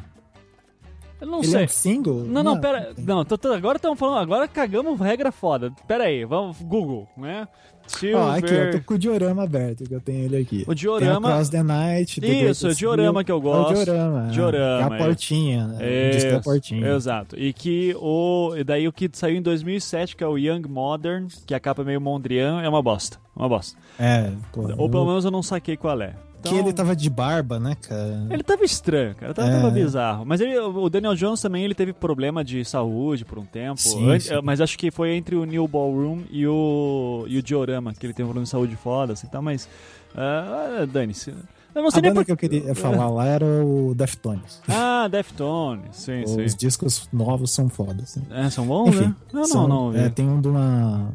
Eu 1.20 1.28
não 1.28 1.40
Ele 1.40 1.48
sei. 1.48 1.62
é 1.62 1.66
um 1.66 1.68
single? 1.68 2.24
Não, 2.26 2.44
não, 2.44 2.60
pera. 2.60 2.94
Não, 2.98 3.26
tô- 3.26 3.38
tô- 3.38 3.52
agora 3.54 3.78
estamos 3.78 3.98
falando. 3.98 4.20
Agora 4.20 4.48
cagamos 4.48 5.00
regra 5.00 5.32
foda. 5.32 5.72
Pera 5.88 6.04
aí, 6.06 6.24
vamos. 6.26 6.62
Google, 6.62 7.08
né? 7.18 7.48
Silver. 7.88 8.18
Ó, 8.20 8.32
aqui, 8.36 8.54
eu 8.54 8.72
tô 8.72 8.82
com 8.86 8.94
o 8.96 9.00
diorama 9.00 9.44
aberto, 9.44 9.86
que 9.86 9.94
eu 9.96 10.02
tenho 10.02 10.26
ele 10.26 10.36
aqui. 10.38 10.66
O 10.68 10.74
diorama- 10.76 11.30
a 11.30 11.34
Cross 11.36 11.50
the 11.50 11.64
Night. 11.64 12.20
The 12.20 12.28
Isso, 12.28 12.68
o 12.68 12.76
diorama 12.76 13.24
que 13.24 13.32
eu 13.32 13.40
gosto. 13.40 13.78
É 13.78 13.82
o 13.82 13.86
diorama. 13.86 14.28
Diorama, 14.30 14.82
É 14.82 14.94
a 14.94 14.96
é. 15.02 15.06
portinha, 15.06 15.68
né? 15.68 15.78
Da 16.12 16.18
Isso, 16.18 16.42
portinha. 16.44 16.88
Exato. 16.94 17.40
E 17.40 17.54
que 17.54 17.96
o. 17.98 18.54
E 18.58 18.64
daí 18.66 18.88
o 18.90 18.92
que 18.92 19.10
saiu 19.14 19.38
em 19.38 19.42
2007, 19.42 20.18
que 20.18 20.24
é 20.24 20.28
o 20.28 20.38
Young 20.38 20.68
Modern, 20.68 21.28
que 21.46 21.54
a 21.56 21.60
capa 21.62 21.82
é 21.82 21.86
meio 21.86 22.02
Mondrian, 22.02 22.62
é 22.62 22.68
uma 22.68 22.82
bosta. 22.84 23.18
Uma 23.34 23.48
bosta. 23.48 23.78
É, 23.98 24.32
pô. 24.52 24.64
Ou 24.78 24.90
pelo 24.90 25.06
menos 25.06 25.24
eu 25.24 25.32
não 25.32 25.42
saquei 25.42 25.78
qual 25.78 26.00
é. 26.02 26.14
Que 26.42 26.50
Então- 26.50 26.60
ele 26.60 26.72
tava 26.74 26.96
de 26.96 27.10
barba, 27.10 27.60
né, 27.60 27.76
cara? 27.82 28.28
Ele 28.30 28.44
tava 28.44 28.64
estranho, 28.64 29.16
cara. 29.16 29.34
Tava, 29.34 29.50
É. 29.50 29.56
tava 29.60 29.70
bizarro. 29.72 30.26
Mas 30.26 30.40
ele- 30.40 30.58
o 30.60 30.90
Daniel 30.90 31.16
Jones 31.16 31.42
também 31.42 31.64
ele 31.66 31.74
teve 31.76 31.92
problema 31.94 32.44
de 32.44 32.64
saúde 32.64 33.26
por 33.26 33.40
um 33.40 33.46
tempo. 33.46 33.80
Sim, 33.82 34.20
sim. 34.20 34.34
Mas 34.44 34.62
acho 34.62 34.78
que 34.78 34.92
foi 34.92 35.16
entre 35.16 35.36
o 35.36 35.44
New 35.46 35.68
Ballroom 35.68 36.22
e 36.30 36.46
o, 36.48 37.26
e 37.28 37.38
o 37.38 37.44
Diorama, 37.44 37.94
que 37.94 38.06
ele 38.06 38.14
teve 38.14 38.24
um 38.26 38.28
problema 38.28 38.44
de 38.46 38.50
saúde 38.50 38.76
foda, 38.76 39.14
assim, 39.14 39.28
tá? 39.28 39.42
Mas. 39.42 39.68
ah, 40.16 40.86
Dane-se. 40.92 41.34
Eu 41.76 41.84
não 41.84 41.92
sei 41.92 42.00
A 42.00 42.02
nem 42.02 42.12
banda 42.12 42.22
por... 42.22 42.26
que 42.26 42.32
eu 42.32 42.38
queria 42.38 42.74
falar 42.76 43.08
lá 43.10 43.26
era 43.26 43.46
o 43.46 43.94
Deftones. 43.96 44.62
Ah, 44.68 45.08
Deftones. 45.08 45.96
Sim, 45.98 46.26
sim. 46.26 46.44
Os 46.44 46.56
discos 46.56 47.08
novos 47.14 47.52
são 47.52 47.70
fodas. 47.70 48.16
Né? 48.16 48.46
É, 48.46 48.50
são 48.50 48.66
bons, 48.66 48.90
Enfim, 48.90 49.06
né? 49.08 49.16
Não, 49.34 49.46
são- 49.46 49.68
não, 49.68 49.92
não. 49.92 50.00
é, 50.00 50.10
tem 50.10 50.28
um 50.28 50.42
de 50.42 50.48
uma 50.48 51.12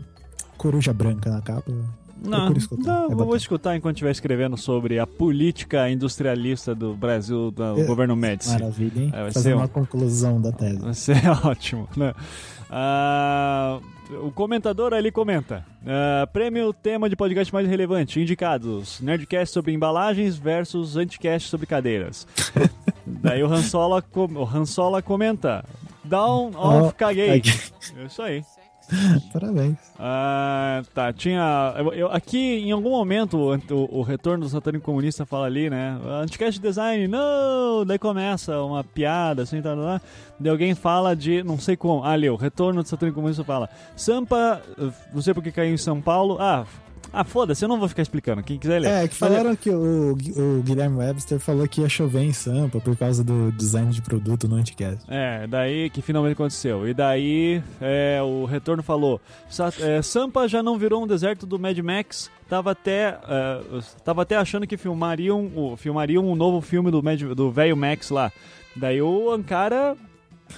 coruja 0.56 0.92
branca 0.92 1.30
na 1.30 1.40
capa. 1.40 1.72
Não, 2.24 2.50
não, 2.50 3.06
é 3.10 3.14
vou 3.14 3.34
escutar 3.36 3.76
enquanto 3.76 3.96
estiver 3.96 4.10
escrevendo 4.12 4.56
sobre 4.56 4.98
a 4.98 5.06
política 5.06 5.90
industrialista 5.90 6.74
do 6.74 6.94
Brasil, 6.94 7.50
do 7.50 7.80
É, 7.80 7.84
governo 7.84 8.14
Médici. 8.16 8.50
Maravilha, 8.52 9.00
hein? 9.02 9.10
É, 9.14 9.22
vai 9.22 9.32
Fazer 9.32 9.50
ser 9.50 9.54
uma 9.56 9.64
um- 9.64 9.68
conclusão 9.68 10.40
da 10.40 10.52
tese. 10.52 10.78
Vai 10.78 10.94
ser 10.94 11.16
ótimo, 11.44 11.88
né? 11.96 12.14
Ah, 12.74 13.78
o 14.22 14.30
comentador 14.30 14.92
ali 14.94 15.10
comenta: 15.12 15.64
ah, 15.86 16.26
Prêmio 16.32 16.72
tema 16.72 17.08
de 17.08 17.14
podcast 17.16 17.52
mais 17.52 17.68
relevante. 17.68 18.20
Indicados: 18.20 19.00
Nerdcast 19.00 19.52
sobre 19.52 19.72
embalagens 19.72 20.36
versus 20.36 20.96
Anticast 20.96 21.48
sobre 21.48 21.66
cadeiras. 21.66 22.26
Daí 23.06 23.42
o 23.42 23.52
Hansola, 23.52 24.00
com- 24.00 24.32
o 24.34 24.44
Hansola 24.44 25.02
comenta: 25.02 25.64
Down 26.04 26.48
of 26.56 26.88
Oh, 26.88 26.92
caguei. 26.92 27.30
Aqui. 27.38 27.50
É 27.98 28.04
isso 28.06 28.22
aí. 28.22 28.42
Parabéns. 29.32 29.76
Ah, 29.98 30.82
tá, 30.94 31.12
tinha. 31.12 31.74
eu- 31.78 31.92
eu- 31.92 32.12
aqui 32.12 32.58
em 32.60 32.72
algum 32.72 32.90
momento 32.90 33.36
o, 33.38 33.54
o- 33.74 33.98
o 33.98 34.02
retorno 34.02 34.44
do 34.44 34.50
satânico 34.50 34.84
comunista 34.84 35.24
fala 35.24 35.46
ali, 35.46 35.70
né? 35.70 35.98
Anticast 36.22 36.60
design, 36.60 37.08
não! 37.08 37.84
Daí 37.86 37.98
começa 37.98 38.60
uma 38.62 38.82
piada, 38.84 39.42
assim, 39.42 39.62
tá 39.62 39.74
lá. 39.74 40.00
Daí 40.38 40.50
alguém 40.50 40.74
fala 40.74 41.14
de. 41.16 41.42
Não 41.42 41.58
sei 41.58 41.76
como. 41.76 42.04
Ah, 42.04 42.10
ali, 42.10 42.28
o 42.28 42.36
retorno 42.36 42.82
do 42.82 42.88
satânico 42.88 43.14
comunista 43.16 43.44
fala. 43.44 43.68
Sampa, 43.96 44.60
não 45.12 45.22
sei 45.22 45.32
porque 45.32 45.52
caiu 45.52 45.72
em 45.72 45.78
São 45.78 46.00
Paulo. 46.00 46.36
Ah, 46.40 46.64
ah 47.12 47.24
foda-se, 47.24 47.64
eu 47.64 47.68
não 47.68 47.78
vou 47.78 47.88
ficar 47.88 48.02
explicando. 48.02 48.42
Quem 48.42 48.58
quiser 48.58 48.80
ler. 48.80 48.88
É, 48.90 49.08
que 49.08 49.14
falaram 49.14 49.54
que 49.54 49.70
o, 49.70 50.12
o 50.12 50.62
Guilherme 50.62 50.96
Webster 50.98 51.38
falou 51.38 51.66
que 51.68 51.80
ia 51.80 51.88
chover 51.88 52.22
em 52.22 52.32
Sampa 52.32 52.80
por 52.80 52.96
causa 52.96 53.22
do 53.22 53.52
design 53.52 53.90
de 53.90 54.00
produto 54.02 54.48
no 54.48 54.56
Anticast. 54.56 55.04
É, 55.08 55.46
daí 55.46 55.90
que 55.90 56.00
finalmente 56.02 56.32
aconteceu. 56.32 56.88
E 56.88 56.94
daí 56.94 57.62
é, 57.80 58.20
o 58.22 58.44
retorno 58.44 58.82
falou: 58.82 59.20
"Sa- 59.48 59.72
é, 59.80 60.00
Sampa 60.02 60.48
já 60.48 60.62
não 60.62 60.78
virou 60.78 61.02
um 61.02 61.06
deserto 61.06 61.46
do 61.46 61.58
Mad 61.58 61.78
Max. 61.78 62.30
Tava 62.48 62.72
até, 62.72 63.18
é, 63.28 63.60
tava 64.04 64.22
até 64.22 64.36
achando 64.36 64.66
que 64.66 64.76
filmariam, 64.76 65.50
o- 65.56 65.76
filmariam 65.76 66.26
um 66.26 66.34
novo 66.36 66.60
filme 66.60 66.90
do 66.90 67.02
Mad, 67.02 67.20
do 67.34 67.50
velho 67.50 67.76
Max 67.76 68.10
lá. 68.10 68.30
Daí 68.76 69.00
o 69.02 69.30
Ankara, 69.30 69.96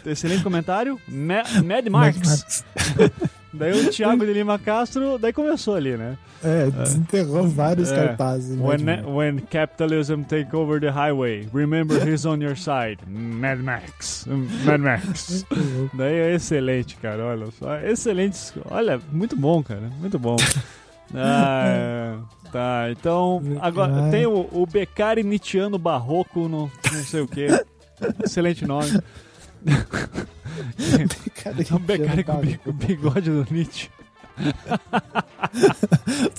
excelente 0.06 0.42
comentário, 0.42 1.00
Ma- 1.08 1.44
Mad 1.64 1.87
Max. 1.90 2.64
Daí 3.54 3.87
o 3.87 3.90
Thiago 3.90 4.26
de 4.26 4.32
Lima 4.32 4.58
Castro, 4.58 5.16
daí 5.18 5.32
começou 5.32 5.76
ali, 5.76 5.96
né? 5.96 6.18
É, 6.42 6.70
desenterrou 6.70 7.49
vários 7.49 7.90
É. 7.90 7.96
cartazes. 8.08 8.58
When, 8.61 8.78
Max. 8.84 9.02
when 9.06 9.38
capitalism 9.50 10.23
take 10.23 10.54
over 10.54 10.80
the 10.80 10.90
highway, 10.90 11.49
remember 11.54 11.96
he's 12.06 12.26
on 12.26 12.38
your 12.42 12.56
side. 12.56 12.99
Mad 13.06 13.61
Max. 13.61 14.26
Mad 14.64 14.80
Max. 14.80 15.46
Daí 15.94 16.14
é 16.14 16.34
excelente, 16.34 16.96
cara. 16.96 17.25
Olha 17.25 17.46
só. 17.58 17.76
Excelente. 17.78 18.38
Olha, 18.70 19.00
muito 19.12 19.37
bom, 19.37 19.62
cara. 19.62 19.88
Muito 20.00 20.18
bom. 20.18 20.37
Ah, 21.16 21.64
é. 21.68 22.14
tá, 22.50 22.87
então. 22.90 23.40
Agora 23.61 24.11
tem 24.11 24.26
o, 24.26 24.49
o 24.50 24.66
Beccari 24.66 25.23
Nietzscheano 25.23 25.78
Barroco, 25.78 26.49
no, 26.49 26.68
não 26.92 27.04
sei 27.04 27.20
o 27.20 27.28
que. 27.28 27.46
Excelente 28.25 28.66
nome. 28.66 28.99
É 31.70 31.75
um 31.75 31.78
Beccari 31.78 32.25
com 32.58 32.70
o 32.70 32.73
bigode 32.73 33.30
do 33.30 33.46
Nietzsche. 33.50 33.88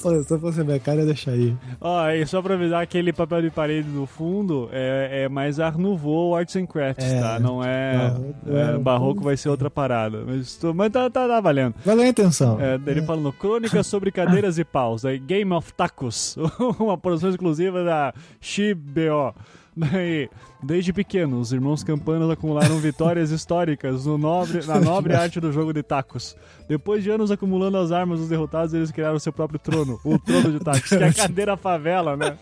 Pô, 0.01 0.23
se 0.23 0.33
eu 0.33 0.39
fosse 0.39 0.63
minha 0.63 0.79
cara, 0.79 1.01
eu 1.01 1.05
deixaria. 1.05 1.55
Ó, 1.79 2.09
e 2.09 2.25
só 2.25 2.41
pra 2.41 2.55
avisar, 2.55 2.81
aquele 2.81 3.13
papel 3.13 3.41
de 3.43 3.49
parede 3.49 3.87
no 3.87 4.05
fundo 4.05 4.69
é, 4.71 5.23
é 5.23 5.29
mais 5.29 5.59
Art 5.59 5.77
Nouveau 5.77 6.35
Arts 6.35 6.55
and 6.57 6.65
Crafts, 6.65 7.05
É, 7.05 7.19
tá? 7.21 7.39
Não 7.39 7.63
é. 7.63 7.97
Barroco 7.97 8.35
é, 8.47 8.61
é- 8.75 8.77
barroco 8.77 9.23
vai 9.23 9.37
ser 9.37 9.49
outra 9.49 9.69
parada. 9.69 10.23
Mas, 10.25 10.55
tô- 10.57 10.73
mas 10.73 10.91
tá, 10.91 11.09
tá, 11.09 11.27
tá 11.27 11.39
valendo. 11.39 11.75
Valeu 11.85 12.03
a 12.03 12.07
intenção. 12.07 12.59
É, 12.59 12.77
dele 12.77 13.01
falando 13.03 13.31
Crônicas 13.31 13.87
sobre 13.87 14.11
cadeiras 14.11 14.57
e 14.59 14.65
paus. 14.65 15.05
Aí, 15.05 15.17
Game 15.17 15.51
of 15.53 15.73
Tacos, 15.73 16.35
uma 16.79 16.97
produção 16.97 17.29
exclusiva 17.29 17.83
da 17.83 18.13
XBO. 18.41 19.33
Daí, 19.75 20.29
desde 20.63 20.93
pequeno, 20.93 21.39
os 21.39 21.51
irmãos 21.51 21.83
Campanas 21.83 22.29
acumularam 22.29 22.77
vitórias 22.77 23.29
históricas 23.31 24.05
no 24.05 24.17
nobre, 24.17 24.65
na 24.65 24.79
nobre 24.79 25.13
arte 25.13 25.39
do 25.39 25.51
jogo 25.51 25.73
de 25.73 25.83
tacos. 25.83 26.35
Depois 26.67 27.03
de 27.03 27.09
anos 27.11 27.29
acumulando 27.29 27.77
as 27.77 27.91
armas 27.91 28.19
dos 28.19 28.29
derrotados, 28.29 28.73
eles 28.73 28.89
criaram 28.91 29.19
seu 29.19 29.33
próprio 29.33 29.59
trono, 29.59 29.99
o 30.05 30.17
trono 30.17 30.51
de 30.53 30.59
tacos, 30.59 30.87
que 30.89 30.95
é 30.95 31.07
a 31.09 31.13
cadeira 31.13 31.57
favela, 31.57 32.15
né? 32.15 32.37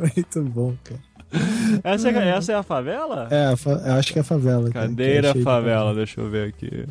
Muito 0.00 0.42
bom, 0.42 0.74
cara. 0.84 1.00
Essa 1.82 2.08
é, 2.10 2.28
essa 2.28 2.52
é 2.52 2.54
a 2.54 2.62
favela? 2.62 3.26
É, 3.30 3.56
fa- 3.56 3.98
acho 3.98 4.12
que 4.12 4.18
é 4.18 4.22
a 4.22 4.24
favela. 4.24 4.70
que 4.70 4.78
é 4.78 4.82
Cadeira 4.82 5.32
de- 5.32 5.42
favela, 5.42 5.92
deixa 5.92 6.20
eu 6.20 6.30
ver 6.30 6.48
aqui. 6.48 6.86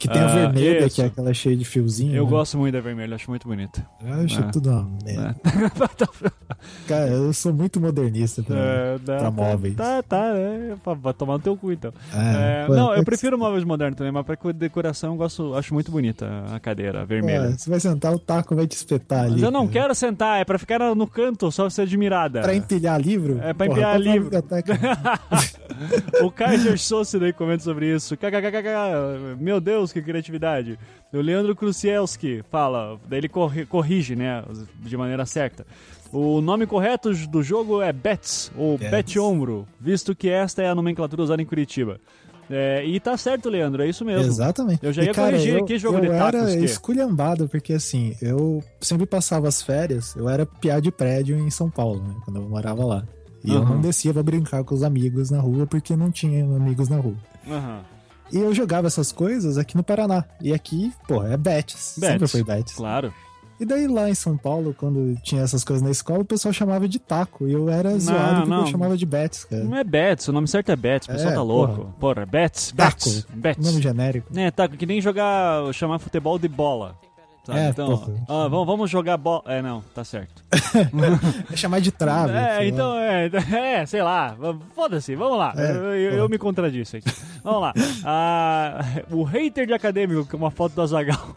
Que 0.00 0.08
tem 0.08 0.18
a 0.18 0.24
Ah, 0.24 0.34
vermelha, 0.34 0.86
isso. 0.86 0.96
que 0.96 1.02
é 1.02 1.04
aquela 1.04 1.34
cheia 1.34 1.54
de 1.54 1.62
fiozinho. 1.64 2.14
Eu 2.16 2.24
né? 2.24 2.30
gosto 2.30 2.56
muito 2.56 2.72
da 2.72 2.80
vermelha, 2.80 3.14
acho 3.16 3.28
muito 3.30 3.46
bonita. 3.46 3.86
Eu 4.02 4.14
acho 4.24 4.40
É. 4.40 4.42
tudo 4.44 4.70
uma 4.70 4.88
merda. 5.04 5.36
Cara, 6.88 7.06
eu 7.08 7.32
sou 7.34 7.52
muito 7.52 7.78
modernista 7.78 8.42
pra, 8.42 8.56
É, 8.56 8.98
dá- 8.98 9.18
pra 9.18 9.30
móveis. 9.30 9.74
Tá, 9.76 10.02
tá, 10.02 10.32
é, 10.34 10.74
pra- 10.82 10.94
vai 10.94 11.12
tomar 11.12 11.34
no 11.34 11.38
teu 11.40 11.54
cu 11.56 11.70
então. 11.72 11.92
É, 12.14 12.62
É, 12.62 12.66
pô, 12.66 12.74
não, 12.74 12.94
eu 12.94 13.02
é- 13.02 13.04
prefiro 13.04 13.38
móveis 13.38 13.62
modernos 13.62 13.96
também, 13.98 14.10
mas 14.10 14.24
pra 14.24 14.36
decoração 14.52 15.12
eu 15.12 15.16
gosto, 15.18 15.54
acho 15.54 15.74
muito 15.74 15.92
bonita 15.92 16.44
a 16.50 16.58
cadeira 16.58 17.02
a 17.02 17.04
vermelha. 17.04 17.50
Pô, 17.50 17.58
você 17.58 17.68
vai 17.68 17.78
sentar, 17.80 18.14
o 18.14 18.18
taco 18.18 18.56
vai 18.56 18.66
te 18.66 18.72
espetar 18.76 19.24
ali. 19.24 19.32
mas 19.34 19.42
eu 19.42 19.50
não 19.50 19.66
cara. 19.68 19.72
quero 19.82 19.94
sentar, 19.94 20.40
é 20.40 20.44
pra 20.46 20.58
ficar 20.58 20.78
no 20.94 21.06
canto, 21.06 21.52
só 21.52 21.68
ser 21.68 21.82
admirada. 21.82 22.40
Pra 22.40 22.54
empilhar 22.54 22.98
livro? 22.98 23.38
É, 23.42 23.52
pra 23.52 23.66
Porra, 23.66 23.78
empilhar 23.80 23.96
compra 23.96 24.10
uma 24.10 24.14
livro. 24.14 24.30
o 26.26 26.30
Kaiser 26.30 26.78
Souce 26.78 27.18
daí 27.18 27.32
comenta 27.32 27.62
sobre 27.62 27.94
isso. 27.94 28.16
Meu 29.38 29.60
Deus, 29.60 29.89
que 29.92 30.02
criatividade. 30.02 30.78
O 31.12 31.18
Leandro 31.18 31.54
Krusielski 31.56 32.42
fala, 32.50 32.98
daí 33.08 33.18
ele 33.20 33.28
corri- 33.28 33.66
corrige, 33.66 34.14
né, 34.16 34.42
de 34.80 34.96
maneira 34.96 35.24
certa. 35.26 35.66
O 36.12 36.40
nome 36.40 36.66
correto 36.66 37.12
do 37.28 37.42
jogo 37.42 37.80
é 37.82 37.92
Bets, 37.92 38.50
ou 38.56 38.76
Bets. 38.78 38.90
Bet 38.90 39.18
Ombro, 39.18 39.66
visto 39.80 40.14
que 40.14 40.28
esta 40.28 40.62
é 40.62 40.68
a 40.68 40.74
nomenclatura 40.74 41.22
usada 41.22 41.40
em 41.40 41.46
Curitiba. 41.46 42.00
É, 42.52 42.84
e 42.84 42.98
tá 42.98 43.16
certo, 43.16 43.48
Leandro, 43.48 43.80
é 43.80 43.88
isso 43.88 44.04
mesmo. 44.04 44.26
Exatamente. 44.26 44.84
Eu 44.84 44.92
já 44.92 45.04
ia 45.04 45.12
E, 45.12 45.14
cara, 45.14 45.30
corrigir 45.30 45.54
eu, 45.54 45.62
aqui 45.64 45.78
jogo 45.78 45.98
eu 45.98 46.00
de 46.00 46.08
tacos, 46.08 46.40
era 46.40 46.56
que- 46.58 46.64
esculhambado, 46.64 47.48
porque 47.48 47.72
assim, 47.74 48.16
eu 48.20 48.60
sempre 48.80 49.06
passava 49.06 49.46
as 49.46 49.62
férias, 49.62 50.16
eu 50.16 50.28
era 50.28 50.44
piá 50.44 50.80
de 50.80 50.90
prédio 50.90 51.38
em 51.38 51.48
São 51.48 51.70
Paulo, 51.70 52.02
né, 52.02 52.14
quando 52.24 52.40
eu 52.40 52.48
morava 52.48 52.84
lá. 52.84 53.04
E 53.44 53.52
eu 53.54 53.58
Aham. 53.62 53.74
não 53.76 53.80
descia 53.80 54.12
pra 54.12 54.22
brincar 54.24 54.64
com 54.64 54.74
os 54.74 54.82
amigos 54.82 55.30
na 55.30 55.40
rua, 55.40 55.64
porque 55.66 55.94
não 55.94 56.10
tinha 56.10 56.44
amigos 56.44 56.88
na 56.88 56.96
rua. 56.98 57.14
Aham. 57.48 57.80
E 58.32 58.38
eu 58.38 58.54
jogava 58.54 58.86
essas 58.86 59.12
coisas 59.12 59.58
aqui 59.58 59.76
no 59.76 59.82
Paraná. 59.82 60.24
E 60.40 60.52
aqui, 60.52 60.92
pô, 61.06 61.24
é 61.24 61.36
Betis. 61.36 61.76
Sempre 61.78 62.18
Betis. 62.20 62.30
foi 62.30 62.42
Betis. 62.44 62.74
Claro. 62.74 63.12
E 63.60 63.64
daí 63.66 63.86
lá 63.86 64.08
em 64.08 64.14
São 64.14 64.38
Paulo, 64.38 64.74
quando 64.76 65.14
tinha 65.22 65.42
essas 65.42 65.62
coisas 65.62 65.82
na 65.82 65.90
escola, 65.90 66.20
o 66.20 66.24
pessoal 66.24 66.50
chamava 66.50 66.88
de 66.88 66.98
taco. 66.98 67.46
E 67.46 67.52
eu 67.52 67.68
era 67.68 67.98
zoado 67.98 68.36
porque 68.36 68.48
não. 68.48 68.60
eu 68.60 68.66
chamava 68.68 68.96
de 68.96 69.04
Betis, 69.04 69.44
cara. 69.44 69.62
Não 69.62 69.76
é 69.76 69.84
Betts, 69.84 70.28
o 70.28 70.32
nome 70.32 70.48
certo 70.48 70.72
é 70.72 70.76
Betts, 70.76 71.06
o 71.08 71.12
pessoal 71.12 71.32
É, 71.32 71.34
tá 71.34 71.42
louco. 71.42 71.94
Porra, 72.00 72.24
Betts, 72.24 72.72
Betts, 72.72 73.24
Taco. 73.24 73.38
Betts. 73.38 73.66
Nome 73.66 73.82
genérico. 73.82 74.28
É, 74.34 74.50
tá, 74.50 74.66
que 74.66 74.86
nem 74.86 74.98
jogar, 75.02 75.70
chamar 75.74 75.98
futebol 75.98 76.38
de 76.38 76.48
bola. 76.48 76.96
Sabe? 77.52 77.60
É, 77.66 77.68
então, 77.70 77.98
porra. 77.98 78.12
ah, 78.28 78.48
vamos, 78.48 78.66
vamos 78.66 78.90
jogar 78.90 79.16
bola. 79.16 79.42
É, 79.46 79.60
não, 79.62 79.82
tá 79.94 80.04
certo. 80.04 80.42
É 81.52 81.56
chamar 81.56 81.80
de 81.80 81.90
trave. 81.90 82.32
É, 82.32 82.66
então, 82.66 82.96
é, 82.96 83.30
é, 83.80 83.86
sei 83.86 84.02
lá, 84.02 84.36
foda-se, 84.74 85.14
vamos 85.14 85.38
lá. 85.38 85.52
É, 85.56 85.70
eu, 85.72 85.94
eu- 86.12 86.28
me 86.28 86.38
contradisse 86.38 86.98
aqui. 86.98 87.10
Vamos 87.42 87.60
lá. 87.62 87.72
Ah, 88.04 88.80
o 89.10 89.22
hater 89.24 89.66
de 89.66 89.72
acadêmico, 89.72 90.24
que 90.26 90.34
é 90.34 90.38
uma 90.38 90.50
foto 90.50 90.74
do 90.74 90.82
Azagal. 90.82 91.34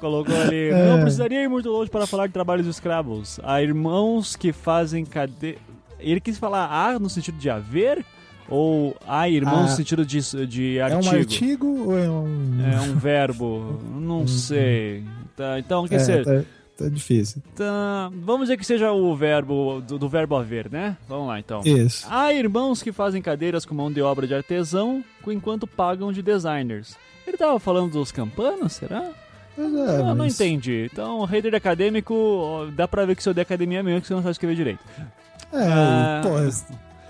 Colocou 0.00 0.34
ali. 0.40 0.70
É. 0.70 0.90
Não 0.90 1.00
precisaria 1.00 1.42
ir 1.42 1.48
muito 1.48 1.68
longe 1.70 1.90
para 1.90 2.06
falar 2.06 2.26
de 2.26 2.32
trabalhos 2.32 2.66
escravos. 2.66 3.38
Há 3.42 3.62
irmãos 3.62 4.36
que 4.36 4.52
fazem 4.52 5.04
cade... 5.04 5.58
Ele 5.98 6.20
quis 6.20 6.38
falar 6.38 6.66
A 6.70 6.98
no 6.98 7.08
sentido 7.08 7.38
de 7.38 7.48
haver? 7.48 8.04
Ou 8.48 8.96
há 9.06 9.28
irmãos 9.28 9.56
no 9.60 9.64
Ah, 9.64 9.68
sentido 9.68 10.04
de, 10.06 10.20
de 10.46 10.78
É 10.78 10.82
artigo? 10.82 11.04
um 11.04 11.18
artigo 11.18 11.66
ou 11.90 11.98
é 11.98 12.08
um. 12.08 12.58
É 12.72 12.80
um 12.80 12.94
verbo? 12.96 13.80
Não 13.94 14.26
sei. 14.26 15.02
Tá, 15.36 15.58
então, 15.58 15.86
quer 15.88 15.96
É, 15.96 15.98
dizer, 15.98 16.24
tá, 16.24 16.42
tá 16.84 16.88
difícil. 16.88 17.42
tá- 17.54 18.10
vamos 18.14 18.42
dizer 18.42 18.56
que 18.56 18.64
seja 18.64 18.92
o 18.92 19.14
verbo 19.16 19.80
do, 19.80 19.98
do 19.98 20.08
verbo 20.08 20.36
haver, 20.36 20.70
né? 20.70 20.96
Vamos 21.08 21.26
lá, 21.28 21.38
então. 21.40 21.60
Isso. 21.64 22.06
Há 22.08 22.32
irmãos 22.32 22.82
que 22.82 22.92
fazem 22.92 23.20
cadeiras 23.20 23.64
com 23.66 23.74
mão 23.74 23.90
de 23.92 24.00
obra 24.00 24.26
de 24.26 24.34
artesão 24.34 25.04
enquanto 25.26 25.66
pagam 25.66 26.12
de 26.12 26.22
designers. 26.22 26.96
Ele 27.26 27.36
tava 27.36 27.58
falando 27.58 27.90
dos 27.92 28.12
campanos, 28.12 28.74
será? 28.74 29.10
É, 29.58 29.62
não 30.02 30.14
mas- 30.14 30.34
entendi. 30.38 30.88
Então, 30.92 31.24
hater 31.24 31.54
acadêmico, 31.54 32.68
dá 32.76 32.86
pra 32.86 33.04
ver 33.04 33.16
que 33.16 33.22
seu 33.22 33.34
de 33.34 33.40
academia 33.40 33.80
é 33.80 33.82
mesmo 33.82 34.00
que 34.02 34.06
você 34.06 34.14
não 34.14 34.20
sabe 34.22 34.32
escrever 34.32 34.54
direito. 34.54 34.80
É, 35.52 35.58
Ah. 35.66 36.20
porra, 36.22 36.48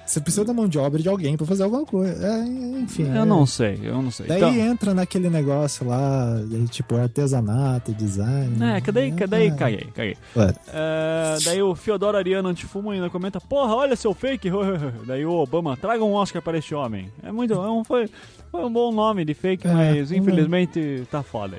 você 0.07 0.21
precisa 0.21 0.45
da 0.45 0.53
mão 0.53 0.69
de 0.69 0.79
obra 0.79 1.03
de 1.03 1.09
alguém 1.09 1.37
pra 1.37 1.47
fazer 1.47 1.65
alguma 1.65 1.85
coisa. 1.85 2.27
É, 2.27 2.45
enfim. 2.81 3.09
Eu 3.09 3.23
é. 3.23 3.25
não 3.25 3.45
sei, 3.45 3.81
eu 3.83 4.01
não 4.01 4.11
sei. 4.11 4.27
Daí 4.27 4.39
Então, 4.39 4.55
entra 4.55 4.95
naquele 4.95 5.29
negócio 5.29 5.87
lá, 5.87 6.41
e 6.51 6.55
aí, 6.57 6.69
tipo, 6.69 6.95
artesanato, 6.97 7.93
design. 7.93 8.57
é, 8.63 8.81
que 8.81 8.93
daí, 8.93 9.13
que 9.13 9.27
daí 9.27 9.49
É. 9.49 9.51
caguei, 9.51 9.89
caguei. 9.95 10.17
Ué, 10.37 10.55
É, 10.73 11.37
daí 11.45 11.63
o 11.63 11.75
Fiodoro 11.75 12.17
Ariano 12.17 12.49
Antifumo 12.49 12.91
ainda 12.91 13.11
comenta: 13.11 13.41
Porra, 13.41 13.75
olha 13.75 13.97
seu 13.97 14.15
fake. 14.15 14.49
daí 15.07 15.27
o 15.27 15.33
Obama, 15.33 15.77
traga 15.77 16.05
um 16.05 16.13
Oscar 16.13 16.41
para 16.41 16.57
este 16.59 16.75
homem. 16.75 17.11
É 17.23 17.33
muito. 17.33 17.55
É 17.55 17.71
um, 17.71 17.83
foi, 17.85 18.09
foi 18.51 18.65
um 18.65 18.73
bom 18.73 18.93
nome 18.93 19.25
de 19.25 19.35
fake, 19.35 19.67
É, 19.67 19.73
mas 19.73 20.13
infelizmente 20.13 21.07
tá 21.11 21.23
foda. 21.23 21.59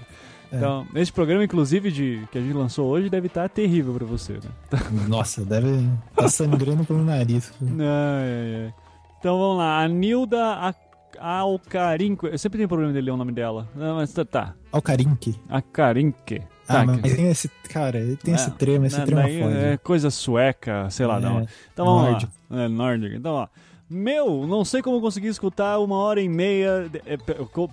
É. 0.51 0.56
Então, 0.58 0.86
esse 0.96 1.12
programa, 1.12 1.44
inclusive, 1.44 1.92
de, 1.92 2.27
que 2.32 2.38
a 2.38 2.42
gente 2.42 2.54
lançou 2.54 2.88
hoje, 2.88 3.10
deve 3.10 3.27
estar 3.27 3.48
terrível 3.50 3.94
pra 3.94 4.06
você, 4.06 4.34
né? 4.34 4.50
Nossa, 5.08 5.44
deve 5.44 5.88
tá 6.16 6.27
sangrando 6.30 6.84
pelo 6.86 7.04
nariz. 7.04 7.51
Ai, 7.62 8.66
ai. 8.66 8.74
Então 9.20 9.38
vamos 9.39 9.58
lá, 9.58 9.82
a 9.84 9.88
Nilda 9.88 10.74
Alcarinque. 11.20 12.25
Eu 12.27 12.38
sempre 12.38 12.58
tenho 12.58 12.70
problema 12.70 12.94
de 12.94 13.01
ler 13.01 13.12
o 13.12 13.18
nome 13.18 13.32
dela. 13.32 13.68
Não, 13.75 13.96
mas 13.96 14.13
tá. 14.13 14.24
tá. 14.25 14.54
Alcarinque. 14.72 15.36
Acarinque. 15.50 16.42
Ah, 16.68 16.74
Tá, 16.74 16.86
mas 16.86 17.01
que- 17.01 17.16
tem 17.16 17.27
esse. 17.30 17.50
Cara, 17.70 17.98
ele 17.98 18.18
tem 18.18 18.34
É, 18.34 18.38
esse 18.38 18.51
trema, 18.51 18.88
esse 18.88 19.00
né, 19.00 19.06
trema 19.06 19.22
daí 19.24 19.42
foda. 19.42 19.56
É 19.58 19.77
coisa 19.77 20.10
sueca, 20.12 20.89
sei 20.89 21.06
lá, 21.06 21.18
É, 21.18 21.20
não. 21.22 21.48
Então 21.74 21.86
vamos 21.86 22.04
nórdico. 22.12 22.32
lá. 22.50 22.62
É, 22.63 22.68
nórdico. 22.68 23.16
Então, 23.16 23.34
ó. 23.34 23.48
Meu, 23.89 24.46
não 24.46 24.65
sei 24.65 24.82
como 24.82 25.00
consegui 25.00 25.27
escutar 25.27 25.79
uma 25.79 25.96
hora 25.96 26.20
e 26.22 26.27
meia. 26.27 26.89
é, 27.06 27.15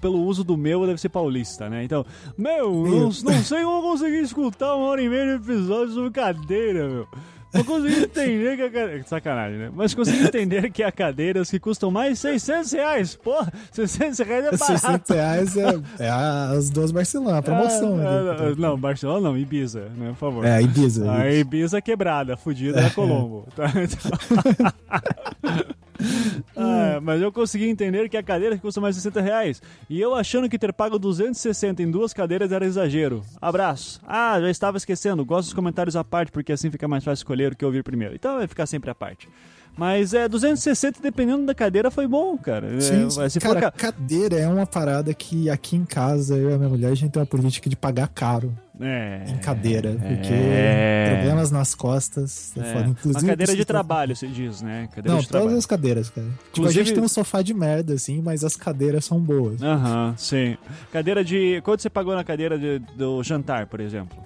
pelo 0.01 0.23
uso 0.23 0.45
do 0.45 0.57
meu, 0.57 0.87
deve 0.87 1.01
ser 1.01 1.09
paulista, 1.09 1.69
né? 1.69 1.83
Então, 1.83 2.07
meu, 2.39 2.73
não, 2.73 3.01
não 3.09 3.43
sei 3.43 3.65
como 3.65 3.83
consegui 3.83 4.21
escutar 4.21 4.77
uma 4.77 4.87
hora 4.87 5.03
e 5.03 5.09
meia 5.09 5.37
de 5.37 5.43
episódio 5.45 5.93
sobre 5.93 6.11
cadeira, 6.11 6.89
meu. 6.89 7.09
Não 7.53 7.63
consegui 7.63 8.03
entender 8.03 8.57
que 8.57 8.63
a 8.63 8.71
cadeira. 8.71 9.03
Sacanagem, 9.07 9.59
né? 9.59 9.71
Mas 9.75 9.95
consegui 9.95 10.23
entender 10.27 10.71
que 10.71 10.83
há 10.83 10.91
cadeiras 10.91 11.49
que 11.51 11.61
custam 11.61 11.89
mais 11.91 12.19
600 12.19 12.73
reais. 12.73 13.15
Porra, 13.17 13.53
600 13.71 14.19
reais 14.21 14.45
é 14.47 14.57
600 14.57 14.83
barato. 14.83 15.13
reais 15.15 15.57
é, 15.57 15.81
é 16.01 16.11
as 16.11 16.69
duas 16.69 16.91
Barcelona, 16.91 17.39
a 17.39 17.43
promoção. 17.43 17.95
Ah, 17.95 17.97
né? 17.99 18.37
ah, 18.51 18.55
não, 18.57 18.77
Barcelona 18.79 19.21
não, 19.29 19.39
Ibiza, 19.39 19.89
né? 19.97 20.09
Por 20.11 20.17
favor. 20.17 20.45
É, 20.45 20.63
Ibiza. 20.63 21.11
A 21.13 21.33
Ibiza 21.33 21.81
quebrada, 21.81 22.37
fudida 22.37 22.83
da 22.83 22.91
Colombo. 22.91 23.47
Tá? 23.55 23.67
Então- 23.81 25.75
Ah, 26.57 27.01
mas 27.03 27.21
eu 27.21 27.33
consegui 27.33 27.69
entender 27.69 28.09
que 28.09 28.17
a 28.17 28.23
cadeira 28.23 28.57
custa 28.57 28.81
mais 28.81 28.95
60 28.95 29.21
reais. 29.21 29.63
E 29.91 30.01
eu 30.01 30.15
achando 30.15 30.49
que 30.49 30.59
ter 30.59 30.73
pago 30.73 30.99
260 30.99 31.83
em 31.83 31.91
duas 31.91 32.13
cadeiras 32.13 32.53
era 32.53 32.65
exagero. 32.65 33.23
Abraço. 33.41 34.01
Ah, 34.07 34.41
já 34.41 34.51
estava 34.51 34.77
esquecendo. 34.77 35.25
Gosto 35.25 35.47
dos 35.49 35.55
comentários 35.55 35.97
à 35.97 36.05
parte, 36.05 36.31
porque 36.31 36.53
assim 36.53 36.71
fica 36.71 36.87
mais 36.87 37.03
fácil 37.03 37.21
escolher 37.23 37.53
o 37.53 37.57
que 37.57 37.65
ouvir 37.65 37.83
primeiro. 37.83 38.15
Então 38.15 38.37
vai 38.37 38.47
ficar 38.47 38.67
sempre 38.67 38.91
à 38.91 38.95
parte. 38.95 39.29
Mas 39.77 40.15
é 40.15 40.29
260 40.29 41.01
dependendo 41.03 41.45
da 41.47 41.55
cadeira 41.55 41.91
foi 41.91 42.07
bom, 42.07 42.39
cara. 42.39 42.77
É, 42.77 42.81
Sim, 42.81 43.11
sim. 43.11 43.29
se 43.29 43.41
for 43.41 43.55
cara, 43.55 43.73
ca- 43.73 43.91
cadeira 43.91 44.37
é 44.39 44.47
uma 44.47 44.65
parada 44.67 45.13
que 45.13 45.51
aqui 45.51 45.75
em 45.75 45.85
casa, 45.85 46.37
eu 46.37 46.51
e 46.51 46.55
a 46.55 46.57
minha 46.59 46.69
mulher, 46.69 46.93
a 46.93 46.95
gente 46.95 47.11
tem 47.11 47.21
uma 47.21 47.27
política 47.27 47.69
de 47.69 47.75
pagar 47.75 48.07
caro 48.07 48.57
é, 48.81 49.25
em 49.27 49.37
cadeira. 49.39 49.91
Porque 49.93 50.33
é. 50.33 51.13
problemas 51.17 51.51
nas 51.51 51.75
costas 51.75 52.53
é, 52.57 52.61
É. 52.61 52.63
foda. 52.73 52.81
Uma 52.85 52.91
Inclusive, 52.91 53.27
cadeira 53.27 53.57
de 53.57 53.65
trabalho, 53.65 54.15
se 54.15 54.29
diz, 54.29 54.63
né? 54.63 54.87
Cadeira 54.95 55.09
Não, 55.11 55.19
de 55.19 55.27
todas 55.27 55.41
trabalho. 55.43 55.59
as 55.59 55.67
cadeiras, 55.67 56.09
cara. 56.11 56.27
Tipo, 56.29 56.39
a 56.39 56.51
Inclusive- 56.61 56.85
gente 56.85 56.95
tem 56.95 57.03
um 57.03 57.09
sofá 57.09 57.43
de 57.43 57.53
merda, 57.53 57.95
assim, 57.95 58.23
mas 58.23 58.45
as 58.45 58.55
cadeiras 58.55 59.05
são 59.05 59.19
boas. 59.21 59.61
Aham, 59.61 60.15
sim. 60.17 60.57
Cadeira 60.93 61.25
de. 61.25 61.61
Quanto 61.65 61.83
você 61.83 61.91
pagou 61.91 62.15
na 62.15 62.23
cadeira 62.23 62.57
de- 62.57 62.79
do 62.97 63.21
jantar, 63.25 63.67
por 63.67 63.81
exemplo? 63.81 64.23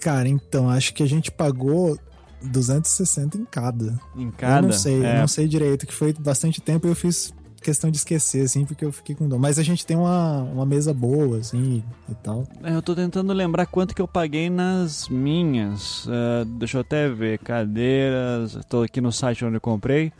Cara, 0.00 0.28
então, 0.28 0.68
acho 0.68 0.92
que 0.92 1.02
a 1.02 1.06
gente 1.06 1.30
pagou 1.30 1.98
260 2.46 3.36
em 3.38 3.44
cada. 3.44 3.98
Em 4.16 4.30
cada? 4.30 4.66
Eu 4.66 4.70
não 4.70 4.72
sei, 4.72 5.04
É. 5.04 5.16
eu 5.16 5.20
não 5.20 5.28
sei 5.28 5.46
direito, 5.48 5.86
que 5.86 5.92
foi 5.94 6.12
bastante 6.12 6.60
tempo 6.60 6.86
e 6.86 6.90
eu 6.90 6.94
fiz 6.94 7.34
questão 7.62 7.90
de 7.90 7.96
esquecer, 7.96 8.44
assim, 8.44 8.64
porque 8.64 8.84
eu 8.84 8.92
fiquei 8.92 9.14
com 9.16 9.28
dor. 9.28 9.40
Mas 9.40 9.58
a 9.58 9.62
gente 9.64 9.84
tem 9.84 9.96
uma, 9.96 10.42
uma 10.42 10.64
mesa 10.64 10.94
boa, 10.94 11.38
assim, 11.38 11.82
e 12.08 12.14
tal. 12.16 12.46
É, 12.62 12.72
Eu 12.72 12.80
tô 12.80 12.94
tentando 12.94 13.32
lembrar 13.32 13.66
quanto 13.66 13.92
que 13.94 14.00
eu 14.00 14.06
paguei 14.06 14.48
nas 14.48 15.08
minhas. 15.08 16.06
Ah, 16.08 16.44
deixa 16.46 16.76
eu 16.76 16.82
até 16.82 17.08
ver. 17.08 17.38
Cadeiras. 17.40 18.56
Tô 18.68 18.82
aqui 18.82 19.00
no 19.00 19.10
site 19.10 19.44
onde 19.44 19.56
eu 19.56 19.60
comprei. 19.60 20.12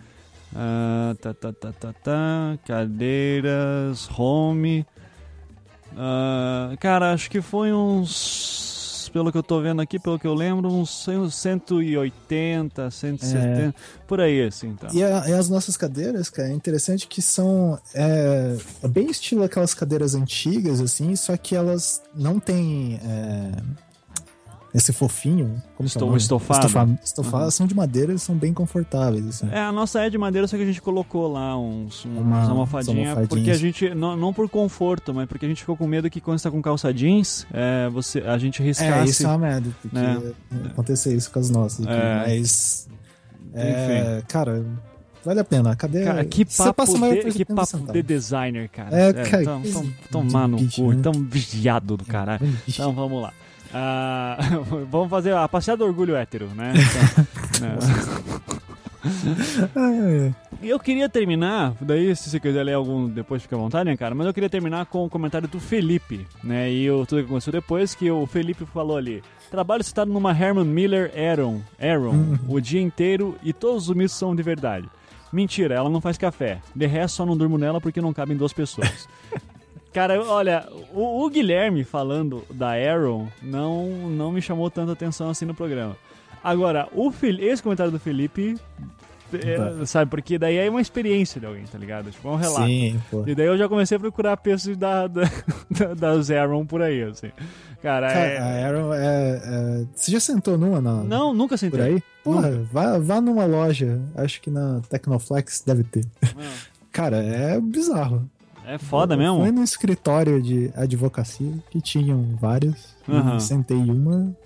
Ah, 0.54 1.14
tá, 1.20 1.32
tá, 1.34 1.52
tá, 1.52 1.72
tá, 1.72 1.92
tá. 1.92 2.58
Cadeiras. 2.66 4.08
Home. 4.18 4.84
Ah, 5.96 6.74
cara, 6.80 7.12
acho 7.12 7.30
que 7.30 7.40
foi 7.40 7.72
uns. 7.72 8.75
Pelo 9.16 9.32
que 9.32 9.38
eu 9.38 9.42
tô 9.42 9.62
vendo 9.62 9.80
aqui, 9.80 9.98
pelo 9.98 10.18
que 10.18 10.26
eu 10.26 10.34
lembro, 10.34 10.68
uns 10.70 10.90
100, 11.04 11.30
180, 11.30 12.90
170. 12.90 13.74
Por 14.06 14.20
aí, 14.20 14.42
assim, 14.42 14.74
tá. 14.74 14.88
E, 14.92 15.02
a- 15.02 15.24
e 15.28 15.32
as 15.32 15.48
nossas 15.48 15.74
cadeiras, 15.74 16.28
cara, 16.28 16.50
é 16.50 16.52
interessante 16.52 17.06
que 17.06 17.22
são 17.22 17.78
é, 17.94 18.56
é 18.82 18.88
bem 18.88 19.06
estilo 19.10 19.42
aquelas 19.42 19.72
cadeiras 19.72 20.14
antigas, 20.14 20.82
assim, 20.82 21.16
só 21.16 21.34
que 21.34 21.56
elas 21.56 22.02
não 22.14 22.38
têm 22.38 23.00
é, 23.02 23.52
esse 24.76 24.92
fofinho. 24.92 25.60
Como 25.76 25.76
que 25.76 25.82
é 25.82 25.84
o 25.84 25.86
Esto- 25.86 26.04
nome? 26.06 26.16
estofado. 26.18 26.60
Estofado. 26.66 26.98
Estofado, 27.02 27.44
Uhum. 27.46 27.50
são 27.50 27.66
de 27.66 27.74
madeira 27.74 28.12
e 28.12 28.18
são 28.18 28.34
bem 28.34 28.52
confortáveis, 28.52 29.26
assim. 29.26 29.48
É, 29.50 29.60
a 29.60 29.72
nossa 29.72 30.00
é 30.00 30.10
de 30.10 30.18
madeira, 30.18 30.46
só 30.46 30.56
que 30.56 30.62
a 30.62 30.66
gente 30.66 30.82
colocou 30.82 31.32
lá 31.32 31.58
uns, 31.58 32.04
uns 32.04 32.18
Uma- 32.18 32.20
umas 32.20 32.48
almofadinhas. 32.48 33.26
porque 33.28 33.50
a 33.50 33.54
gente, 33.56 33.94
não, 33.94 34.16
não 34.16 34.32
por 34.34 34.48
conforto, 34.48 35.14
mas 35.14 35.26
porque 35.28 35.46
a 35.46 35.48
gente 35.48 35.60
ficou 35.60 35.76
com 35.76 35.86
medo 35.86 36.10
que 36.10 36.20
quando 36.20 36.38
você 36.38 36.44
tá 36.44 36.50
com 36.50 36.60
calça 36.60 36.92
jeans, 36.92 37.46
é, 37.52 37.88
você, 37.88 38.20
a 38.20 38.36
gente 38.38 38.60
É, 38.62 38.64
riscasse. 38.66 39.10
isso 39.10 39.24
é 39.24 39.28
uma 39.28 39.38
merda, 39.38 39.70
porque 39.80 39.96
né? 39.96 40.20
acontecer 40.66 41.14
isso 41.14 41.30
com 41.30 41.38
as 41.38 41.48
nossas. 41.50 41.86
aqui, 41.86 41.94
É. 41.96 42.24
Mas, 42.26 42.88
é, 43.54 44.22
cara, 44.28 44.64
vale 45.24 45.40
a 45.40 45.44
pena. 45.44 45.74
Cadeira. 45.74 46.06
Cara, 46.06 46.24
que 46.24 46.44
você 46.44 46.72
papo, 46.72 46.84
de, 46.98 47.32
que 47.32 47.44
papo 47.44 47.66
sentado. 47.66 47.92
de 47.94 48.02
designer, 48.02 48.68
cara. 48.68 48.94
É, 48.94 49.12
cara, 49.12 49.44
tão, 49.44 49.62
tão- 49.62 49.92
tomar 50.10 50.46
no 50.46 50.58
bicho, 50.58 50.82
cu, 50.82 50.92
né? 50.92 51.00
tão 51.02 51.12
vigiado 51.12 51.96
do 51.96 52.04
caralho. 52.04 52.44
Vixe. 52.46 52.62
Então 52.80 52.92
vamos 52.92 53.22
lá. 53.22 53.32
Ah, 53.72 54.38
vamos 54.90 55.08
fazer 55.10 55.34
a 55.34 55.46
passeada 55.48 55.78
do 55.78 55.84
orgulho 55.86 56.16
hétero, 56.16 56.46
né? 56.54 56.72
Então, 57.56 57.68
né? 59.92 60.34
Eu 60.62 60.80
queria 60.80 61.08
terminar, 61.08 61.74
daí 61.80 62.14
se 62.16 62.28
você 62.28 62.40
quiser 62.40 62.64
ler 62.64 62.72
algum 62.74 63.08
depois 63.08 63.42
fica 63.42 63.54
à 63.54 63.58
vontade, 63.58 63.88
né, 63.88 63.96
cara? 63.96 64.14
Mas 64.14 64.26
eu 64.26 64.34
queria 64.34 64.50
terminar 64.50 64.86
com 64.86 65.04
o 65.04 65.10
comentário 65.10 65.46
do 65.46 65.60
Felipe, 65.60 66.26
né? 66.42 66.70
E 66.72 66.90
o, 66.90 67.06
tudo 67.06 67.20
que 67.22 67.26
aconteceu 67.26 67.52
depois, 67.52 67.94
que 67.94 68.10
o 68.10 68.26
Felipe 68.26 68.64
falou 68.66 68.96
ali. 68.96 69.22
Trabalho 69.50 69.84
citado 69.84 70.12
numa 70.12 70.32
Herman 70.36 70.64
Miller 70.64 71.12
Aaron, 71.16 71.60
Aaron 71.80 72.10
Uhum. 72.10 72.38
o 72.48 72.60
dia 72.60 72.80
inteiro 72.80 73.36
e 73.42 73.52
todos 73.52 73.88
os 73.88 73.94
mitos 73.96 74.16
são 74.16 74.34
de 74.34 74.42
verdade. 74.42 74.88
Mentira, 75.32 75.74
ela 75.74 75.88
não 75.90 76.00
faz 76.00 76.16
café. 76.18 76.58
De 76.74 76.86
resto, 76.86 77.16
só 77.16 77.26
não 77.26 77.36
durmo 77.36 77.56
nela 77.58 77.80
porque 77.80 78.00
não 78.00 78.12
cabem 78.12 78.36
duas 78.36 78.52
pessoas. 78.52 79.08
Cara, 79.96 80.22
olha, 80.22 80.68
o, 80.92 81.24
o 81.24 81.30
Guilherme 81.30 81.82
falando 81.82 82.44
da 82.50 82.72
Aaron 82.72 83.28
não, 83.42 83.88
não 84.10 84.30
me 84.30 84.42
chamou 84.42 84.70
tanta 84.70 84.92
atenção 84.92 85.30
assim 85.30 85.46
no 85.46 85.54
programa. 85.54 85.96
Agora, 86.44 86.86
o 86.92 87.10
esse 87.40 87.62
comentário 87.62 87.90
do 87.90 87.98
Felipe 87.98 88.58
É, 89.32 89.86
sabe, 89.86 90.10
porque 90.10 90.36
daí 90.38 90.58
é 90.58 90.68
uma 90.68 90.82
experiência 90.82 91.40
de 91.40 91.46
alguém, 91.46 91.64
tá 91.64 91.78
ligado? 91.78 92.10
Tipo, 92.10 92.28
é 92.28 92.30
um 92.30 92.36
relato. 92.36 92.66
Sim, 92.66 93.00
pô. 93.10 93.24
E 93.26 93.34
daí 93.34 93.46
eu 93.46 93.56
já 93.56 93.70
comecei 93.70 93.96
a 93.96 94.00
procurar 94.00 94.36
preços 94.36 94.76
da, 94.76 95.06
da, 95.06 95.22
da, 95.70 95.94
da 95.94 96.20
Zeron 96.20 96.66
por 96.66 96.82
aí, 96.82 97.02
assim. 97.02 97.32
Cara, 97.80 98.08
Cara, 98.12 98.18
é... 98.18 98.38
a 98.38 98.68
Arrow 98.68 98.92
é, 98.92 99.00
é- 99.00 99.86
Você 99.94 100.12
já 100.12 100.20
sentou 100.20 100.58
numa 100.58 100.78
na, 100.78 101.04
Não, 101.04 101.32
nunca 101.32 101.54
por 101.54 101.58
sentei. 101.58 101.80
aí? 101.80 102.02
Porra, 102.22 102.50
vá, 102.70 102.98
vá 102.98 103.18
numa 103.18 103.46
loja. 103.46 103.98
Acho 104.14 104.42
que 104.42 104.50
na 104.50 104.82
Tecnoflex 104.90 105.62
deve 105.66 105.84
ter. 105.84 106.04
Cara, 106.92 107.16
é 107.16 107.58
bizarro. 107.58 108.28
É 108.66 108.78
foda 108.78 109.14
Eu 109.14 109.18
mesmo? 109.18 109.40
Fui 109.40 109.52
no 109.52 109.62
escritório 109.62 110.42
de 110.42 110.70
advocacia 110.74 111.52
que 111.70 111.80
tinham 111.80 112.34
vários. 112.40 112.96
e 113.08 113.12
Aham. 113.12 113.38
Sentei 113.38 113.76
uma. 113.76 114.36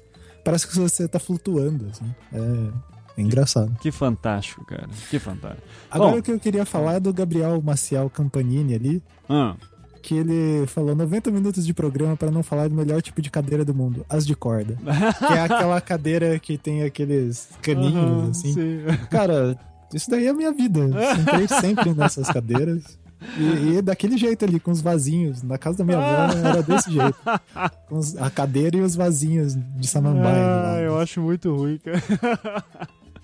Parece 0.44 0.66
que 0.66 0.76
você 0.78 1.08
tá 1.08 1.18
flutuando, 1.18 1.86
assim. 1.90 2.04
É, 2.32 3.18
é 3.18 3.22
engraçado. 3.22 3.74
Que 3.80 3.90
fantástico, 3.90 4.64
cara. 4.66 4.88
Que 5.08 5.18
fantástico. 5.18 5.62
Agora 5.90 6.12
Bom. 6.12 6.18
o 6.18 6.22
que 6.22 6.30
eu 6.32 6.38
queria 6.38 6.64
falar 6.66 6.94
é 6.94 7.00
do 7.00 7.12
Gabriel 7.12 7.60
Maciel 7.62 8.08
Campanini 8.10 8.74
ali, 8.74 9.02
Ah, 9.28 9.54
que 10.02 10.14
ele 10.14 10.66
falou 10.66 10.94
90 10.94 11.30
minutos 11.30 11.66
de 11.66 11.74
programa 11.74 12.16
pra 12.16 12.30
não 12.30 12.42
falar 12.42 12.68
do 12.68 12.74
melhor 12.74 13.02
tipo 13.02 13.20
de 13.20 13.30
cadeira 13.30 13.64
do 13.66 13.74
mundo, 13.74 14.04
as 14.08 14.26
de 14.26 14.34
corda. 14.34 14.76
que 15.18 15.32
é 15.32 15.40
aquela 15.42 15.78
cadeira 15.80 16.38
que 16.38 16.56
tem 16.56 16.82
aqueles 16.82 17.50
caninhos, 17.60 17.94
aham, 17.96 18.30
assim. 18.30 18.52
sim. 18.54 18.78
Cara, 19.10 19.58
isso 19.94 20.10
daí 20.10 20.26
é 20.26 20.30
a 20.30 20.34
minha 20.34 20.52
vida. 20.52 20.88
Sentei 21.16 21.48
sempre 21.60 21.92
nessas 21.94 22.28
cadeiras. 22.28 22.98
E, 23.38 23.76
e 23.76 23.82
daquele 23.82 24.16
jeito 24.16 24.44
ali, 24.44 24.58
com 24.58 24.70
os 24.70 24.80
vasinhos. 24.80 25.42
Na 25.42 25.58
casa 25.58 25.78
da 25.78 25.84
minha 25.84 25.98
avó 25.98 26.38
era 26.38 26.62
desse 26.62 26.90
jeito. 26.92 27.16
Com 27.88 27.98
os- 27.98 28.16
a 28.16 28.30
cadeira 28.30 28.76
e 28.76 28.80
os 28.80 28.94
vasinhos 28.94 29.54
de 29.56 29.86
samambaia. 29.86 30.44
Ah, 30.76 30.80
eu 30.80 30.98
acho 30.98 31.20
muito 31.20 31.54
ruim, 31.54 31.78
cara. 31.78 32.64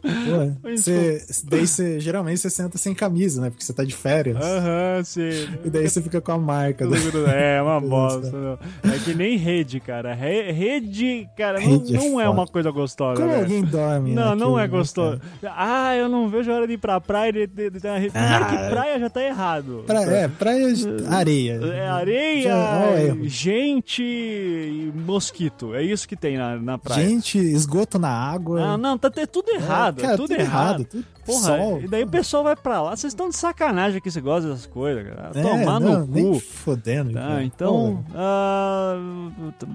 Pô, 0.07 0.71
você, 0.77 1.25
daí 1.45 1.67
você, 1.67 1.99
geralmente 2.01 2.39
você 2.41 2.51
senta 2.51 2.79
sem 2.79 2.95
camisa, 2.95 3.41
né? 3.41 3.51
Porque 3.51 3.65
você 3.65 3.73
tá 3.73 3.85
de 3.85 3.95
férias. 3.95 4.37
Aham, 4.37 5.03
sim. 5.05 5.49
E 5.65 5.71
daí 5.71 5.89
você 5.89 6.01
fica 6.03 6.21
com 6.21 6.33
a 6.33 6.39
marca. 6.39 6.87
né? 6.87 6.97
É, 7.35 7.63
uma 7.63 7.81
bosta. 7.83 8.31
do 8.31 8.37
não. 8.39 8.59
É 8.93 8.99
que 9.05 9.15
nem 9.15 9.37
rede, 9.37 9.81
cara. 9.81 10.15
Re- 10.15 10.53
Rede, 10.53 11.29
cara, 11.37 11.59
não, 11.61 11.67
Rede 11.79 11.95
é 11.95 11.99
não 11.99 12.21
é 12.21 12.25
foda. 12.25 12.31
uma 12.31 12.47
coisa 12.47 12.71
gostosa. 12.71 13.21
Como 13.21 13.29
velho. 13.33 13.43
alguém 13.43 13.65
dorme? 13.65 14.13
Não, 14.15 14.35
não 14.35 14.59
é 14.59 14.63
né, 14.63 14.69
gostoso. 14.69 15.21
Ah, 15.45 15.95
eu 15.97 16.09
não 16.09 16.29
vejo 16.29 16.51
a 16.51 16.55
hora 16.55 16.67
de 16.67 16.75
ir 16.75 16.79
pra 16.79 17.01
praia. 17.01 17.33
De, 17.33 17.47
de, 17.47 17.71
de, 17.71 17.81
de, 17.81 17.81
primeiro 17.81 18.47
que 18.47 18.57
Ah. 18.57 18.69
praia 18.71 18.99
já 19.01 19.11
tá 19.11 19.23
errado. 19.23 19.85
Pra, 19.87 20.03
é, 20.03 20.29
praia 20.29 20.73
de 20.73 20.87
areia. 21.11 21.61
É 21.65 21.89
areia, 21.89 22.43
Já- 22.43 23.01
erro. 23.01 23.29
gente 23.29 24.03
e 24.03 24.93
mosquito. 24.95 25.75
É 25.75 25.83
isso 25.83 26.07
que 26.09 26.17
tem 26.17 26.37
na, 26.37 26.57
na 26.57 26.79
praia. 26.79 27.07
Gente, 27.09 27.39
esgoto 27.39 27.99
na 27.99 28.09
água. 28.11 28.61
Ah, 28.63 28.79
não, 28.79 28.97
tá 28.97 29.11
te- 29.11 29.27
tudo 29.27 29.51
errado. 29.51 29.96
Cara, 30.03 30.17
tudo, 30.17 30.33
errado. 30.33 30.85
tudo- 30.85 31.05
Porra, 31.25 31.43
sol. 31.43 31.81
e 31.81 31.89
daí 31.89 32.05
o 32.05 32.09
pessoal 32.09 32.45
vai 32.45 32.55
pra 32.57 32.81
lá. 32.83 32.97
Vocês 32.97 33.13
estão 33.13 33.29
de 33.29 33.37
sacanagem 33.37 34.01
que 34.01 34.11
você 34.11 34.21
gosta 34.21 34.49
dessas 34.49 34.67
coisas, 34.67 35.05
cara. 35.09 35.31
É, 35.35 35.43
Tomar 35.43 35.81
não, 35.81 36.07
no 36.07 36.33
cu. 36.35 36.41
fodendo. 36.41 37.13
Tá, 37.15 37.43
então. 37.43 38.05
Ah, 38.15 38.95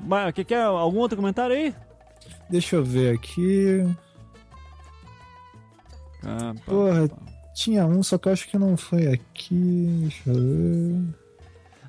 mas, 0.03 0.33
que, 0.33 0.43
quer 0.43 0.61
algum 0.63 0.99
outro 0.99 1.17
comentário 1.17 1.55
aí? 1.55 1.73
Deixa 2.49 2.75
eu 2.77 2.83
ver 2.83 3.15
aqui. 3.15 3.85
Ah, 6.23 6.53
pá, 6.55 6.61
Porra, 6.65 7.07
pá. 7.09 7.15
tinha 7.53 7.85
um, 7.85 8.03
só 8.03 8.17
que 8.17 8.27
eu 8.27 8.33
acho 8.33 8.47
que 8.47 8.57
não 8.57 8.77
foi 8.77 9.07
aqui. 9.07 9.87
Deixa 10.01 10.29
eu 10.29 10.35
ver. 10.35 11.20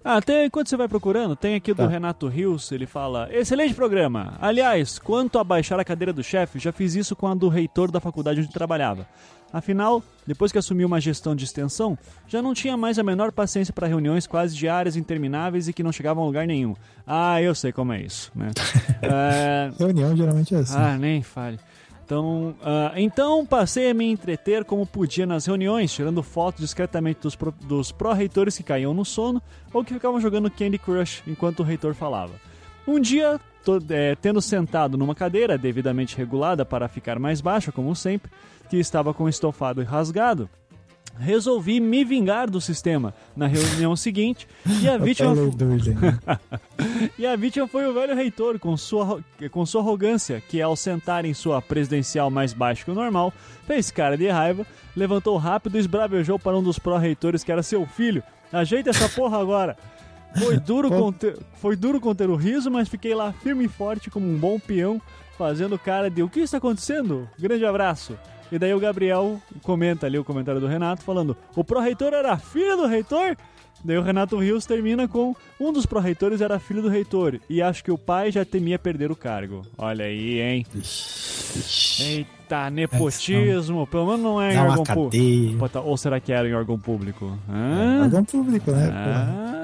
Ah, 0.05 0.21
tem, 0.21 0.47
enquanto 0.47 0.69
você 0.69 0.77
vai 0.77 0.89
procurando, 0.89 1.37
tem 1.37 1.55
aqui 1.55 1.73
do 1.73 1.79
Tá. 1.83 1.87
Renato 1.89 2.27
Rios, 2.29 2.71
ele 2.73 2.87
fala: 2.87 3.29
Excelente 3.33 3.75
programa! 3.75 4.35
Aliás, 4.41 4.99
quanto 4.99 5.39
a 5.39 5.45
baixar 5.45 5.79
a 5.79 5.85
cadeira 5.85 6.13
do 6.13 6.23
chefe, 6.25 6.59
já 6.59 6.73
fiz 6.73 6.95
isso 6.95 7.15
com 7.15 7.27
a 7.29 7.35
do 7.35 7.49
reitor 7.49 7.91
da 7.91 8.01
faculdade 8.01 8.41
onde 8.41 8.51
trabalhava. 8.51 9.07
Afinal, 9.53 10.03
depois 10.27 10.51
que 10.51 10.57
assumi 10.57 10.83
uma 10.83 10.99
gestão 10.99 11.37
de 11.37 11.45
extensão, 11.45 11.97
já 12.27 12.41
não 12.41 12.55
tinha 12.55 12.75
mais 12.75 12.99
a 12.99 13.03
menor 13.03 13.31
paciência 13.31 13.73
para 13.73 13.87
reuniões 13.87 14.27
quase 14.27 14.57
diárias, 14.57 14.97
intermináveis 14.97 15.69
e 15.69 15.75
que 15.75 15.83
não 15.83 15.93
chegavam 15.93 16.23
a 16.23 16.27
lugar 16.27 16.47
nenhum. 16.47 16.75
Ah, 17.07 17.41
eu 17.43 17.55
sei 17.55 17.71
como 17.71 17.93
é 17.93 18.01
isso, 18.01 18.33
né? 18.35 18.51
É, 19.03 19.71
Reunião 19.79 20.17
geralmente 20.17 20.55
é 20.55 20.59
assim. 20.59 20.75
Ah, 20.77 20.97
nem 20.97 21.23
fale. 21.23 21.59
Então, 22.13 22.55
ah, 22.63 22.93
então 22.97 23.47
passei 23.47 23.91
a 23.91 23.95
me 23.95 24.05
entreter 24.05 24.67
como 24.67 24.85
podia 24.85 25.25
nas 25.25 25.47
reuniões, 25.47 25.91
tirando 25.91 26.23
fotos 26.23 26.61
discretamente 26.61 27.21
dos, 27.67 27.91
pró-reitores 27.91 28.55
que 28.55 28.63
caíam 28.63 28.93
no 28.93 29.03
sono 29.03 29.41
ou 29.73 29.83
que 29.83 29.95
ficavam 29.95 30.21
jogando 30.21 30.51
Candy 30.51 30.77
Crush 30.77 31.23
enquanto 31.27 31.61
o 31.61 31.63
reitor 31.63 31.95
falava. 31.95 32.35
Um 32.87 33.01
dia, 33.01 33.41
to- 33.65 33.83
eh, 33.89 34.15
tendo 34.21 34.43
sentado 34.43 34.99
numa 34.99 35.15
cadeira 35.15 35.57
devidamente 35.57 36.15
regulada 36.15 36.67
para 36.67 36.87
ficar 36.87 37.19
mais 37.19 37.41
baixa, 37.41 37.73
como 37.73 37.97
sempre, 37.97 38.31
que 38.69 38.77
estava 38.77 39.15
com 39.15 39.27
estofado 39.27 39.83
rasgado, 39.83 40.51
resolvi 41.19 41.81
me 41.81 42.05
vingar 42.05 42.51
do 42.51 42.61
sistema 42.61 43.15
na 43.37 43.47
reunião 43.47 43.95
seguinte 43.95 44.49
e 44.81 44.89
a 44.89 44.97
vítima 44.99 45.35
e 47.19 47.27
a 47.27 47.37
vítima 47.37 47.67
foi 47.67 47.87
o 47.87 47.95
velho 47.95 48.15
reitor, 48.15 48.59
com 48.59 48.77
sua, 48.77 49.23
com 49.51 49.67
sua 49.67 49.81
arrogância, 49.81 50.43
que 50.49 50.61
ao 50.61 50.77
sentar 50.77 51.25
em 51.25 51.35
sua 51.35 51.61
presidencial 51.61 52.31
mais 52.31 52.53
baixo 52.53 52.85
que 52.85 52.91
o 52.91 52.95
normal, 52.95 53.33
fez 53.67 53.91
cara 53.91 54.17
de 54.17 54.29
raiva, 54.29 54.67
levantou 54.97 55.37
rápido 55.37 55.77
e 55.77 55.81
esbravejou 55.81 56.39
para 56.39 56.57
um 56.57 56.63
dos 56.63 56.79
pró-reitores 56.79 57.45
que 57.45 57.53
era 57.53 57.63
seu 57.63 57.87
filho. 57.87 58.23
Ajeita 58.53 58.91
essa 58.91 59.09
porra 59.09 59.41
agora! 59.41 59.77
Foi 60.39 60.59
duro, 60.59 60.89
conter, 60.91 61.39
foi 61.55 61.77
duro 61.77 62.01
conter 62.01 62.31
o 62.31 62.37
riso, 62.37 62.71
mas 62.71 62.89
fiquei 62.89 63.15
lá 63.15 63.33
firme 63.33 63.65
e 63.65 63.69
forte 63.69 64.11
como 64.11 64.27
um 64.27 64.39
bom 64.39 64.59
peão, 64.59 65.01
fazendo 65.37 65.79
cara 65.79 66.11
de 66.11 66.23
o 66.23 66.29
que 66.29 66.41
está 66.41 66.59
acontecendo? 66.59 67.29
Grande 67.39 67.65
abraço. 67.65 68.19
E 68.53 68.59
daí 68.59 68.75
o 68.75 68.79
Gabriel 68.79 69.41
comenta 69.63 70.07
ali 70.07 70.19
o 70.19 70.25
comentário 70.25 70.61
do 70.61 70.67
Renato, 70.67 71.03
falando: 71.03 71.35
o 71.57 71.65
pró-reitor 71.65 72.13
era 72.13 72.37
filho 72.37 72.77
do 72.77 72.87
reitor? 72.87 73.35
Daí 73.83 73.97
o 73.97 74.03
Renato 74.03 74.37
Rios 74.37 74.67
termina 74.67 75.09
com: 75.09 75.35
um 75.59 75.73
dos 75.73 75.87
pró-reitores 75.87 76.43
era 76.43 76.59
filho 76.61 76.83
do 76.83 76.89
reitor, 76.89 77.41
e 77.49 77.63
acho 77.63 77.83
que 77.83 77.91
o 77.91 77.97
pai 77.97 78.31
já 78.31 78.45
temia 78.45 78.79
perder 78.79 79.11
o 79.11 79.17
cargo. 79.17 79.63
Olha 79.77 80.05
aí, 80.05 80.39
hein? 80.41 80.67
Eita, 81.99 82.71
nepotismo. 82.71 83.87
Pelo 83.87 84.07
menos 84.07 84.21
não 84.21 84.41
é 84.41 84.55
em 84.55 84.59
órgão 84.59 84.85
público. 84.85 85.79
Ou 85.85 85.97
será 85.97 86.21
que 86.21 86.33
era 86.33 86.47
em 86.49 86.55
órgão 86.55 86.79
público? 86.79 87.37
É 87.49 87.53
Hã? 87.53 88.03
órgão 88.05 88.25
público, 88.25 88.71
né? 88.71 88.91
Ah, 88.93 89.62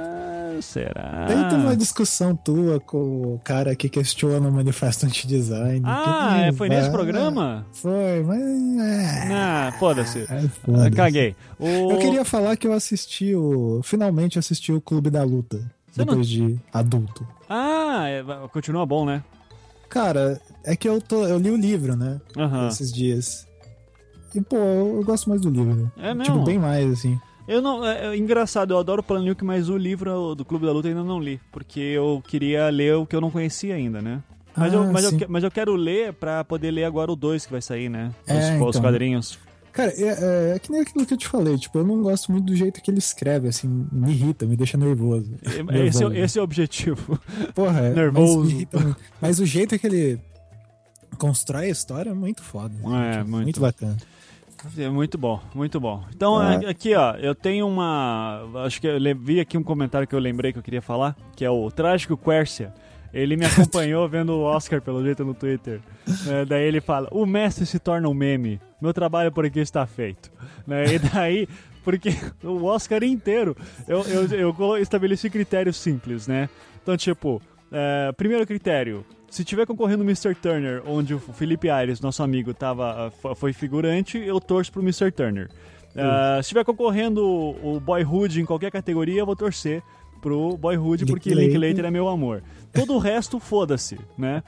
será? 0.62 1.24
Teve 1.26 1.54
uma 1.56 1.76
discussão 1.76 2.34
tua 2.36 2.78
com 2.80 3.34
o 3.34 3.40
cara 3.44 3.74
que 3.76 3.88
questiona 3.88 4.48
o 4.48 4.52
manifesto 4.52 5.06
anti-design. 5.06 5.82
Ah, 5.84 6.36
que 6.42 6.48
é, 6.48 6.52
foi 6.52 6.68
nesse 6.68 6.90
programa? 6.90 7.66
Foi, 7.72 8.22
mas. 8.24 8.40
É, 8.40 9.32
Ah, 9.32 9.72
foda-se. 9.78 10.20
é 10.30 10.48
foda 10.64 10.90
Caguei. 10.90 11.34
O... 11.58 11.92
Eu 11.92 11.98
queria 11.98 12.24
falar 12.24 12.56
que 12.56 12.66
eu 12.66 12.72
assisti 12.72 13.34
o. 13.34 13.80
Finalmente 13.82 14.38
assisti 14.38 14.72
o 14.72 14.80
Clube 14.80 15.10
da 15.10 15.22
Luta. 15.22 15.58
Você 15.90 16.00
não- 16.00 16.06
depois 16.06 16.28
de 16.28 16.58
adulto. 16.72 17.26
Ah, 17.48 18.04
continua 18.52 18.84
bom, 18.84 19.04
né? 19.06 19.22
Cara, 19.88 20.40
é 20.64 20.76
que 20.76 20.86
eu, 20.88 21.00
tô, 21.00 21.24
eu 21.26 21.38
li 21.38 21.50
o 21.50 21.56
livro, 21.56 21.96
né? 21.96 22.20
Esses 22.68 22.92
dias. 22.92 23.46
E, 24.34 24.40
pô, 24.42 24.56
eu, 24.56 24.96
eu 24.96 25.02
gosto 25.04 25.30
mais 25.30 25.40
do 25.40 25.48
livro. 25.48 25.90
É 25.96 26.12
mesmo? 26.12 26.34
Tipo, 26.34 26.44
bem 26.44 26.58
mais, 26.58 26.92
assim. 26.92 27.18
Eu 27.48 27.62
não. 27.62 27.84
É, 27.84 28.08
é 28.08 28.16
engraçado, 28.16 28.74
eu 28.74 28.78
adoro 28.78 29.00
o 29.00 29.04
Planuke, 29.04 29.44
mas 29.44 29.68
o 29.70 29.76
livro 29.76 30.34
do 30.34 30.44
Clube 30.44 30.66
da 30.66 30.72
Luta 30.72 30.88
eu 30.88 30.96
ainda 30.96 31.02
não 31.08 31.18
li. 31.18 31.40
Porque 31.50 31.80
eu 31.80 32.22
queria 32.28 32.68
ler 32.68 32.94
o 32.96 33.06
que 33.06 33.16
eu 33.16 33.20
não 33.20 33.30
conhecia 33.30 33.74
ainda, 33.74 34.02
né? 34.02 34.22
Mas, 34.56 34.72
eu, 34.72 34.82
Ah, 34.82 34.90
mas, 34.92 35.04
eu, 35.04 35.10
sim. 35.10 35.18
que- 35.18 35.26
mas 35.28 35.42
eu 35.44 35.50
quero 35.50 35.74
ler 35.74 36.12
pra 36.12 36.44
poder 36.44 36.70
ler 36.70 36.84
agora 36.84 37.10
o 37.10 37.16
2 37.16 37.46
que 37.46 37.52
vai 37.52 37.62
sair, 37.62 37.88
né? 37.88 38.10
Os, 38.24 38.30
É, 38.30 38.54
os 38.56 38.68
então. 38.76 38.82
quadrinhos. 38.82 39.38
Cara, 39.72 39.92
é, 39.92 40.02
é- 40.02 40.56
é 40.56 40.58
que 40.58 40.72
nem 40.72 40.80
aquilo 40.80 41.06
que 41.06 41.14
eu 41.14 41.18
te 41.18 41.28
falei. 41.28 41.56
Tipo, 41.56 41.78
eu 41.78 41.86
não 41.86 42.02
gosto 42.02 42.32
muito 42.32 42.46
do 42.46 42.56
jeito 42.56 42.82
que 42.82 42.90
ele 42.90 42.98
escreve, 42.98 43.46
assim. 43.48 43.86
Me 43.92 44.10
irrita, 44.10 44.44
me 44.44 44.56
deixa 44.56 44.76
nervoso. 44.76 45.32
Esse, 45.42 45.58
é- 45.60 45.62
Nervoso. 45.62 46.12
esse 46.14 46.38
é 46.38 46.40
o 46.40 46.44
objetivo. 46.44 47.20
Porra, 47.54 47.80
é, 47.86 47.94
Nervoso. 47.94 48.40
Mas, 48.40 48.50
irrita 48.50 48.80
muito. 48.80 48.96
Mas 49.20 49.38
o 49.38 49.46
jeito 49.46 49.78
que 49.78 49.86
ele 49.86 50.18
constrói 51.16 51.66
a 51.66 51.68
história 51.68 52.10
é 52.10 52.14
muito 52.14 52.42
foda. 52.42 52.74
É, 52.96 53.18
Tipo, 53.18 53.30
muito. 53.30 53.60
bacana. 53.60 53.96
É 54.78 54.88
muito 54.88 55.16
bom, 55.16 55.40
muito 55.54 55.78
bom. 55.78 56.04
Então, 56.14 56.36
a- 56.36 56.54
aqui, 56.70 56.94
ó, 56.94 57.14
eu 57.16 57.34
tenho 57.34 57.66
uma. 57.68 58.42
Acho 58.64 58.80
que 58.80 58.86
eu 58.86 58.98
vi 59.16 59.40
aqui 59.40 59.56
um 59.56 59.62
comentário 59.62 60.06
que 60.06 60.14
eu 60.14 60.18
lembrei 60.18 60.52
que 60.52 60.58
eu 60.58 60.62
queria 60.62 60.82
falar, 60.82 61.16
que 61.36 61.44
é 61.44 61.50
o 61.50 61.70
Trágico 61.70 62.16
Quercia. 62.16 62.72
Ele 63.14 63.36
me 63.36 63.44
acompanhou 63.46 64.06
vendo 64.08 64.32
o 64.32 64.42
Oscar, 64.42 64.82
pelo 64.82 65.02
jeito, 65.02 65.24
no 65.24 65.32
Twitter. 65.34 65.80
É, 66.28 66.44
daí 66.44 66.64
ele 66.64 66.80
fala: 66.80 67.08
O 67.10 67.24
mestre 67.24 67.64
se 67.66 67.78
torna 67.78 68.08
um 68.08 68.14
meme. 68.14 68.60
Meu 68.82 68.92
trabalho 68.92 69.32
por 69.32 69.44
aqui 69.46 69.60
está 69.60 69.86
feito. 69.86 70.30
Né, 70.66 70.84
E 70.94 70.98
daí, 71.14 71.48
porque 71.84 72.10
o 72.42 72.64
Oscar 72.64 73.02
inteiro, 73.04 73.56
eu, 73.86 74.02
eu, 74.02 74.54
eu 74.58 74.76
estabeleci 74.78 75.30
critérios 75.30 75.76
simples, 75.76 76.26
né? 76.26 76.48
Então, 76.82 76.96
tipo, 76.96 77.40
é, 77.72 78.12
primeiro 78.12 78.46
critério: 78.46 79.04
se 79.30 79.44
tiver 79.44 79.66
concorrendo 79.66 80.02
o 80.02 80.06
Mr. 80.06 80.34
Turner, 80.34 80.82
onde 80.86 81.14
o 81.14 81.18
Felipe 81.18 81.68
Aires, 81.70 82.00
nosso 82.00 82.22
amigo, 82.22 82.52
tava, 82.54 83.06
ah, 83.06 83.10
fo- 83.10 83.34
foi 83.34 83.52
figurante, 83.52 84.18
eu 84.18 84.40
torço 84.40 84.72
pro 84.72 84.82
Mr. 84.82 85.10
Turner. 85.12 85.48
Ah, 85.96 86.34
se 86.36 86.40
estiver 86.42 86.64
concorrendo 86.64 87.24
o 87.26 87.80
Boyhood 87.80 88.40
em 88.40 88.44
qualquer 88.44 88.70
categoria, 88.70 89.20
eu 89.20 89.26
vou 89.26 89.34
torcer 89.36 89.82
pro 90.20 90.56
Boyhood, 90.56 91.06
porque 91.06 91.30
Linklater. 91.30 91.52
Linklater 91.60 91.84
é 91.86 91.90
meu 91.90 92.08
amor. 92.08 92.42
Todo 92.72 92.94
o 92.94 92.98
resto, 92.98 93.38
foda-se, 93.40 93.98
né? 94.16 94.42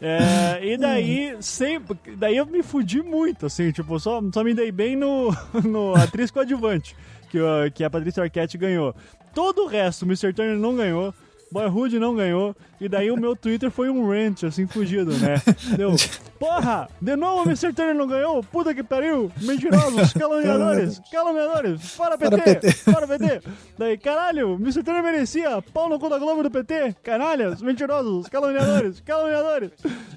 É, 0.00 0.60
e 0.66 0.76
daí, 0.76 1.36
sempre, 1.40 1.96
daí 2.16 2.36
eu 2.36 2.44
me 2.46 2.62
fudi 2.62 3.00
muito, 3.02 3.46
assim, 3.46 3.70
tipo, 3.70 3.98
só, 4.00 4.20
só 4.34 4.42
me 4.42 4.52
dei 4.52 4.72
bem 4.72 4.96
no, 4.96 5.28
no 5.64 5.94
atriz 5.94 6.30
coadjuvante, 6.30 6.96
que, 7.30 7.40
o- 7.40 7.70
que 7.72 7.84
a 7.84 7.90
Patrícia 7.90 8.22
Arquette 8.22 8.58
ganhou. 8.58 8.94
Todo 9.34 9.62
o 9.62 9.66
resto, 9.68 10.02
o 10.02 10.06
Mr. 10.06 10.32
Turner 10.32 10.56
não 10.58 10.74
ganhou. 10.76 11.14
Boyhood 11.52 11.98
não 11.98 12.14
ganhou, 12.16 12.56
e 12.80 12.88
daí 12.88 13.10
o 13.10 13.16
meu 13.16 13.36
Twitter 13.36 13.70
foi 13.70 13.90
um 13.90 14.08
rant, 14.08 14.44
assim, 14.44 14.66
fugido, 14.66 15.12
né? 15.18 15.34
Deu, 15.76 15.94
porra, 16.38 16.88
de 17.00 17.14
novo 17.14 17.42
o 17.42 17.44
Mr. 17.44 17.72
Turner 17.72 17.94
não 17.94 18.06
ganhou? 18.06 18.42
Puta 18.42 18.74
que 18.74 18.82
pariu, 18.82 19.30
mentirosos, 19.42 20.12
caluniadores, 20.14 21.00
caluniadores, 21.12 21.94
para 21.96 22.16
PT, 22.18 22.30
Para 22.30 22.42
PT. 22.42 22.90
para 22.92 23.06
PT. 23.06 23.42
Daí, 23.78 23.98
caralho, 23.98 24.54
Mr. 24.54 24.82
Turner 24.82 25.02
merecia, 25.02 25.60
pau 25.72 25.88
no 25.88 25.98
cu 25.98 26.08
da 26.08 26.18
Globo 26.18 26.42
do 26.42 26.50
PT, 26.50 26.96
canalhas, 27.02 27.60
mentirosos, 27.62 28.28
caluniadores, 28.28 29.00
caluniadores. 29.00 29.70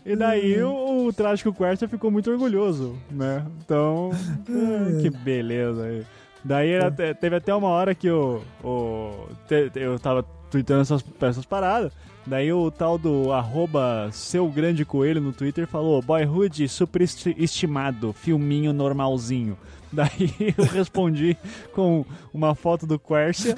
E 0.06 0.16
daí 0.16 0.62
o, 0.64 1.06
o 1.08 1.14
trágico 1.14 1.54
Quercia 1.54 1.88
ficou 1.88 2.10
muito 2.12 2.32
orgulhoso, 2.32 2.98
né? 3.12 3.46
Então, 3.64 4.12
ah, 4.50 5.02
que 5.02 5.10
beleza 5.10 5.84
aí. 5.84 6.06
Daí 6.44 6.70
era 6.70 6.88
até- 6.88 7.14
teve 7.14 7.36
até 7.38 7.54
uma 7.56 7.70
hora 7.70 7.96
que 7.96 8.08
o, 8.10 8.40
o 8.64 9.28
te- 9.48 9.72
eu 9.76 9.98
tava 9.98 10.24
tweetando 10.56 10.82
essas, 10.82 11.04
essas 11.22 11.46
paradas. 11.46 11.92
Daí 12.26 12.52
o 12.52 12.72
tal 12.72 12.98
do 12.98 13.32
arroba 13.32 14.10
seu 14.12 14.48
grande 14.50 14.86
coelho 14.86 15.22
no 15.22 15.34
Twitter 15.34 15.68
falou 15.68 16.02
Boyhood 16.02 16.68
superestimado, 16.68 18.14
filminho 18.14 18.74
normalzinho. 18.74 19.58
Daí 19.96 20.34
eu 20.58 20.66
respondi 20.66 21.38
com 21.74 22.06
uma 22.34 22.54
foto 22.54 22.86
do 22.86 23.00
Quercia 23.00 23.56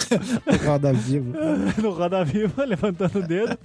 Roda 0.65 0.93
viva. 0.93 1.37
no 1.81 1.89
Roda 1.91 2.23
Viva, 2.23 2.63
levantando 2.65 3.19
o 3.19 3.23
dedo 3.27 3.57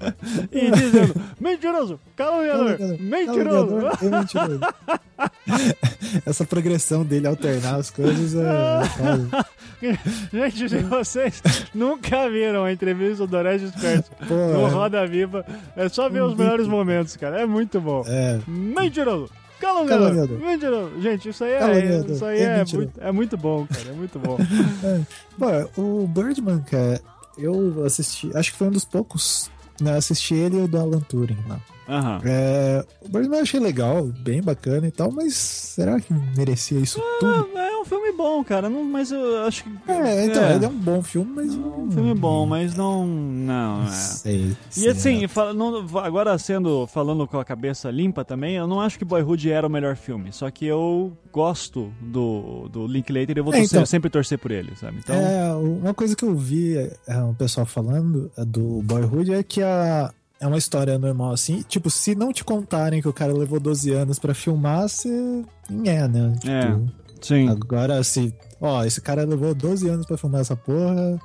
e 0.50 0.70
dizendo 0.70 1.14
mentiroso, 1.38 2.00
caluniador, 2.16 2.78
mentiroso. 2.98 3.68
Caluniador 3.68 3.98
e 4.02 4.08
mentiroso. 4.08 4.60
Essa 6.24 6.44
progressão 6.44 7.04
dele 7.04 7.26
alternar 7.26 7.76
as 7.76 7.90
coisas 7.90 8.34
é. 8.34 8.84
foda. 8.88 9.46
Gente, 10.32 10.68
se 10.68 10.78
vocês 10.78 11.42
nunca 11.74 12.28
viram 12.30 12.64
a 12.64 12.72
entrevista 12.72 13.26
do 13.26 13.36
Orestes 13.36 13.70
Quercia 13.72 14.04
no 14.30 14.66
é- 14.66 14.70
Roda 14.70 15.06
Viva, 15.06 15.44
é 15.76 15.88
só 15.88 16.08
ver 16.08 16.22
os 16.22 16.34
melhores 16.34 16.66
momentos, 16.66 17.16
cara. 17.16 17.40
É 17.40 17.46
muito 17.46 17.80
bom. 17.80 18.02
É. 18.06 18.40
Mentiroso! 18.46 19.41
Caluniador! 19.62 20.08
Caluniador. 20.08 20.38
Mentiroso! 20.40 21.00
Gente, 21.00 21.28
isso 21.28 21.44
aí 21.44 21.52
é, 21.52 22.04
isso 22.10 22.24
aí 22.24 22.40
É 22.40 22.42
é, 22.42 22.64
muito, 22.64 23.00
é 23.00 23.12
muito 23.12 23.36
bom, 23.36 23.66
cara. 23.66 23.88
É 23.88 23.92
muito 23.92 24.18
bom. 24.18 24.36
Bom, 25.38 25.68
o 25.76 26.06
Birdman, 26.08 26.60
cara, 26.62 27.00
eu 27.38 27.84
assisti. 27.84 28.30
Acho 28.36 28.50
que 28.52 28.58
foi 28.58 28.66
um 28.66 28.72
dos 28.72 28.84
poucos. 28.84 29.50
Né, 29.80 29.96
assisti 29.96 30.34
ele 30.34 30.58
e 30.58 30.60
o 30.60 30.68
do 30.68 30.78
Alan 30.78 31.00
Turing 31.00 31.38
lá. 31.48 31.58
Aham. 31.88 32.20
É, 32.24 32.84
o 33.00 33.08
Birdman 33.08 33.38
eu 33.38 33.42
achei 33.42 33.58
legal, 33.60 34.04
bem 34.04 34.40
bacana 34.42 34.86
e 34.86 34.90
tal, 34.90 35.10
mas 35.10 35.34
será 35.34 36.00
que 36.00 36.12
merecia 36.36 36.78
isso 36.78 37.00
tudo? 37.18 37.48
É 37.58 37.76
um 37.80 37.84
filme 37.84 38.12
bom, 38.12 38.42
cara. 38.44 38.68
Não, 38.70 38.84
mas 38.84 39.10
eu 39.10 39.42
acho 39.44 39.64
que. 39.64 39.70
É, 39.90 40.26
então, 40.26 40.44
é, 40.44 40.54
ele 40.54 40.64
é 40.64 40.68
um 40.68 40.78
bom 40.78 41.02
filme, 41.02 41.32
mas. 41.34 41.54
um 41.54 41.90
filme 41.90 42.14
bom, 42.14 42.46
mas 42.46 42.74
não. 42.76 43.04
Não, 43.06 43.78
Não 43.82 43.88
é. 43.88 43.90
sei. 43.90 44.56
E 44.76 44.86
assim, 44.88 45.26
fala- 45.26 45.52
não- 45.52 45.84
agora 45.98 46.38
sendo 46.38 46.86
falando 46.86 47.26
com 47.26 47.38
a 47.38 47.44
cabeça 47.44 47.90
limpa 47.90 48.24
também, 48.24 48.54
eu 48.54 48.66
não 48.66 48.80
acho 48.80 48.96
que 48.98 49.04
Boyhood 49.04 49.50
era 49.50 49.66
o 49.66 49.70
melhor 49.70 49.96
filme. 49.96 50.32
Só 50.32 50.48
que 50.50 50.64
eu 50.66 51.12
gosto 51.32 51.92
do, 52.00 52.68
do 52.68 52.86
Linklater 52.86 53.36
e 53.36 53.40
eu 53.40 53.44
vou 53.44 53.52
É, 53.52 53.58
torcer- 53.58 53.76
então. 53.78 53.86
sempre 53.86 54.08
torcer 54.08 54.38
por 54.38 54.50
ele, 54.52 54.72
sabe? 54.76 54.98
Então, 55.02 55.16
É, 55.16 55.52
uma 55.54 55.92
coisa 55.94 56.14
que 56.14 56.24
eu 56.24 56.34
vi 56.36 56.76
é, 57.08 57.22
o 57.24 57.34
pessoal 57.34 57.66
falando 57.66 58.30
é, 58.38 58.44
do 58.44 58.80
Boyhood 58.82 59.32
é 59.34 59.42
que 59.42 59.60
a, 59.62 60.12
é 60.42 60.46
uma 60.46 60.58
história 60.58 60.98
normal 60.98 61.32
assim. 61.32 61.62
Tipo, 61.68 61.88
se 61.88 62.14
não 62.14 62.32
te 62.32 62.42
contarem 62.44 63.00
que 63.00 63.08
o 63.08 63.12
cara 63.12 63.32
levou 63.32 63.58
12 63.60 63.90
anos 63.92 64.18
pra 64.18 64.34
filmar, 64.34 64.88
você. 64.88 65.08
É, 65.84 66.08
né? 66.08 66.32
Tipo, 66.40 66.52
É. 66.52 66.78
sim. 67.20 67.48
Agora, 67.48 68.02
se. 68.02 68.34
Ó, 68.60 68.84
esse 68.84 69.00
cara 69.00 69.24
levou 69.24 69.54
12 69.54 69.88
anos 69.88 70.04
pra 70.06 70.16
filmar 70.18 70.40
essa 70.40 70.56
porra. 70.56 71.18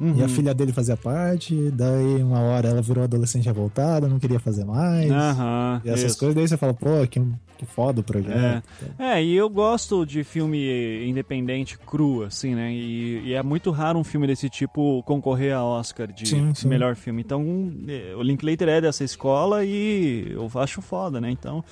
Uhum. 0.00 0.16
E 0.16 0.22
a 0.22 0.28
filha 0.28 0.52
dele 0.54 0.72
fazia 0.72 0.96
parte. 0.96 1.70
Daí, 1.70 2.22
uma 2.22 2.40
hora, 2.40 2.68
ela 2.68 2.82
virou 2.82 3.04
adolescente 3.04 3.44
revoltada, 3.46 4.08
não 4.08 4.18
queria 4.18 4.40
fazer 4.40 4.64
mais. 4.64 5.10
Aham. 5.10 5.80
E 5.84 5.88
essas 5.90 6.12
isso. 6.12 6.18
coisas, 6.18 6.34
daí 6.34 6.48
você 6.48 6.56
fala, 6.56 6.74
pô, 6.74 7.06
que, 7.08 7.20
que 7.58 7.66
foda 7.66 8.00
o 8.00 8.04
projeto. 8.04 8.64
É, 8.98 9.22
e 9.22 9.34
eu 9.34 9.48
gosto 9.48 10.04
de 10.04 10.24
filme 10.24 11.06
independente 11.08 11.78
cru, 11.78 12.24
assim, 12.24 12.54
né? 12.54 12.72
E, 12.72 13.22
e 13.26 13.34
é 13.34 13.42
muito 13.42 13.70
raro 13.70 13.98
um 13.98 14.04
filme 14.04 14.26
desse 14.26 14.48
tipo 14.48 15.02
concorrer 15.04 15.54
a 15.54 15.64
Oscar 15.64 16.12
de 16.12 16.28
Sim, 16.28 16.54
sim. 16.54 16.68
melhor 16.68 16.96
filme. 16.96 17.22
Então, 17.22 17.72
eh, 17.88 18.14
o 18.16 18.22
Linklater 18.22 18.68
é 18.68 18.80
dessa 18.80 19.04
escola 19.04 19.64
e 19.64 20.28
eu 20.30 20.50
acho 20.56 20.82
foda, 20.82 21.20
né? 21.20 21.30
Então, 21.30 21.64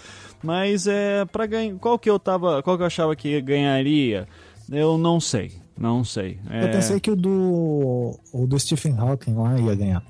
mas 0.42 0.86
é 0.86 1.24
para 1.24 1.46
ganhar, 1.46 1.74
qual 1.76 1.98
que 1.98 2.08
eu 2.08 2.18
tava, 2.18 2.62
qual 2.62 2.76
que 2.76 2.82
eu 2.82 2.86
achava 2.86 3.14
que 3.16 3.40
ganharia? 3.40 4.26
Eu 4.70 4.96
não 4.96 5.20
sei, 5.20 5.52
não 5.78 6.04
sei. 6.04 6.38
É... 6.50 6.64
Eu 6.64 6.70
pensei 6.70 7.00
que 7.00 7.10
o 7.10 7.16
do, 7.16 8.18
o 8.32 8.46
do 8.46 8.58
Stephen 8.58 8.96
Hawking 8.98 9.34
lá 9.34 9.58
ia 9.58 9.74
ganhar. 9.74 10.02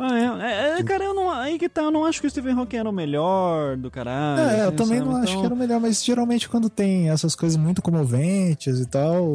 Ah, 0.00 0.16
é, 0.16 0.76
é, 0.76 0.78
é, 0.78 0.82
cara, 0.84 1.02
eu 1.02 1.12
não, 1.12 1.28
aí 1.28 1.58
que 1.58 1.68
tá, 1.68 1.82
eu 1.82 1.90
não 1.90 2.04
acho 2.04 2.20
que 2.20 2.28
o 2.28 2.30
Stephen 2.30 2.52
Hawking 2.52 2.76
era 2.76 2.88
o 2.88 2.92
melhor 2.92 3.76
do 3.76 3.90
caralho. 3.90 4.40
É, 4.42 4.60
eu 4.62 4.68
assim, 4.68 4.76
também 4.76 4.98
sabe? 4.98 5.10
não 5.10 5.16
acho 5.16 5.24
Então- 5.32 5.40
que 5.40 5.46
era 5.46 5.54
o 5.54 5.58
melhor, 5.58 5.80
mas 5.80 6.04
geralmente 6.04 6.48
quando 6.48 6.70
tem 6.70 7.10
essas 7.10 7.34
coisas 7.34 7.56
muito 7.58 7.82
comoventes 7.82 8.78
e 8.78 8.86
tal, 8.86 9.26